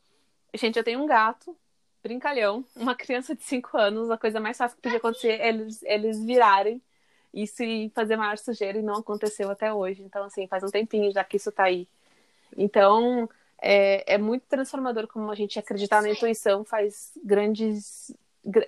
Gente, 0.53 0.76
eu 0.76 0.85
tenho 0.85 1.03
um 1.03 1.07
gato, 1.07 1.57
brincalhão, 2.03 2.64
uma 2.76 2.95
criança 2.95 3.35
de 3.35 3.43
5 3.43 3.76
anos, 3.78 4.11
a 4.11 4.18
coisa 4.18 4.39
mais 4.39 4.59
fácil 4.59 4.76
que 4.76 4.82
podia 4.82 4.99
acontecer 4.99 5.41
é 5.41 5.49
eles, 5.49 5.82
eles 5.82 6.22
virarem 6.22 6.82
isso 7.35 7.62
e 7.62 7.91
fazer 7.95 8.16
maior 8.16 8.39
sujeira 8.39 8.78
e 8.78 8.82
não 8.82 8.95
aconteceu 8.95 9.51
até 9.51 9.72
hoje. 9.72 10.03
Então, 10.03 10.24
assim, 10.24 10.47
faz 10.47 10.62
um 10.62 10.70
tempinho 10.70 11.12
já 11.12 11.24
que 11.24 11.37
isso 11.37 11.51
tá 11.51 11.64
aí. 11.64 11.89
Então, 12.57 13.28
é, 13.61 14.14
é 14.14 14.18
muito 14.18 14.45
transformador 14.49 15.07
como 15.09 15.30
a 15.30 15.35
gente 15.35 15.59
acreditar 15.59 16.03
na 16.03 16.11
intuição 16.11 16.64
faz 16.64 17.12
grandes 17.24 18.14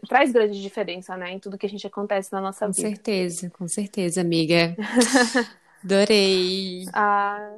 traz 0.09 0.33
grande 0.33 0.61
diferença, 0.63 1.19
né, 1.19 1.33
em 1.33 1.39
tudo 1.39 1.59
que 1.59 1.67
a 1.67 1.69
gente 1.69 1.87
acontece 1.87 2.33
na 2.33 2.41
nossa 2.41 2.65
com 2.67 2.73
vida. 2.73 2.89
Com 2.89 2.95
certeza, 2.95 3.51
com 3.51 3.69
certeza, 3.69 4.21
amiga. 4.23 4.75
Adorei. 5.87 6.85
Ah, 6.93 7.55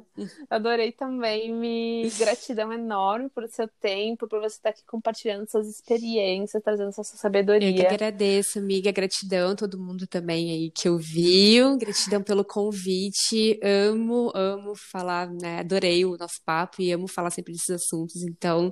adorei 0.51 0.91
também. 0.91 1.51
Me 1.51 2.07
gratidão 2.19 2.71
enorme 2.71 3.27
por 3.29 3.47
seu 3.47 3.67
tempo, 3.81 4.27
por 4.27 4.39
você 4.39 4.57
estar 4.57 4.69
aqui 4.69 4.83
compartilhando 4.85 5.49
suas 5.49 5.67
experiências, 5.67 6.61
trazendo 6.61 6.93
sua 6.93 7.03
sabedoria. 7.03 7.67
Eu 7.67 7.73
que 7.73 7.87
agradeço, 7.87 8.59
amiga. 8.59 8.91
Gratidão 8.91 9.53
a 9.53 9.55
todo 9.55 9.79
mundo 9.79 10.05
também 10.05 10.51
aí 10.51 10.69
que 10.69 10.87
ouviu. 10.87 11.75
Gratidão 11.77 12.21
pelo 12.21 12.45
convite. 12.45 13.59
Amo, 13.63 14.31
amo 14.35 14.75
falar, 14.75 15.27
né? 15.31 15.61
Adorei 15.61 16.05
o 16.05 16.15
nosso 16.15 16.39
papo 16.45 16.83
e 16.83 16.91
amo 16.91 17.07
falar 17.07 17.31
sempre 17.31 17.53
desses 17.53 17.71
assuntos. 17.71 18.21
Então, 18.21 18.71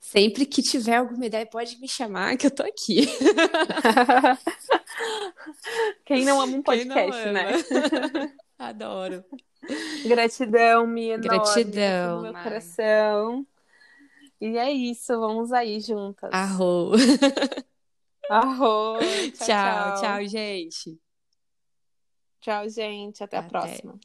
sempre 0.00 0.46
que 0.46 0.62
tiver 0.62 0.98
alguma 0.98 1.26
ideia, 1.26 1.44
pode 1.44 1.80
me 1.80 1.88
chamar 1.88 2.36
que 2.36 2.46
eu 2.46 2.50
tô 2.52 2.62
aqui. 2.62 3.08
Quem 6.06 6.24
não 6.24 6.40
ama 6.40 6.56
um 6.56 6.62
podcast, 6.62 7.32
né? 7.32 7.54
Adoro. 8.58 9.24
Gratidão, 10.06 10.86
minha 10.86 11.18
Gratidão, 11.18 12.16
no 12.16 12.22
meu 12.22 12.32
coração. 12.32 13.46
E 14.40 14.58
é 14.58 14.70
isso, 14.70 15.18
vamos 15.18 15.52
aí 15.52 15.80
juntas. 15.80 16.30
Arro. 16.32 16.92
Arro. 18.28 18.98
Tchau, 19.34 19.46
tchau, 19.46 20.00
tchau, 20.00 20.26
gente. 20.26 20.98
Tchau, 22.40 22.68
gente. 22.68 23.24
Até, 23.24 23.38
Até. 23.38 23.46
a 23.46 23.50
próxima. 23.50 23.98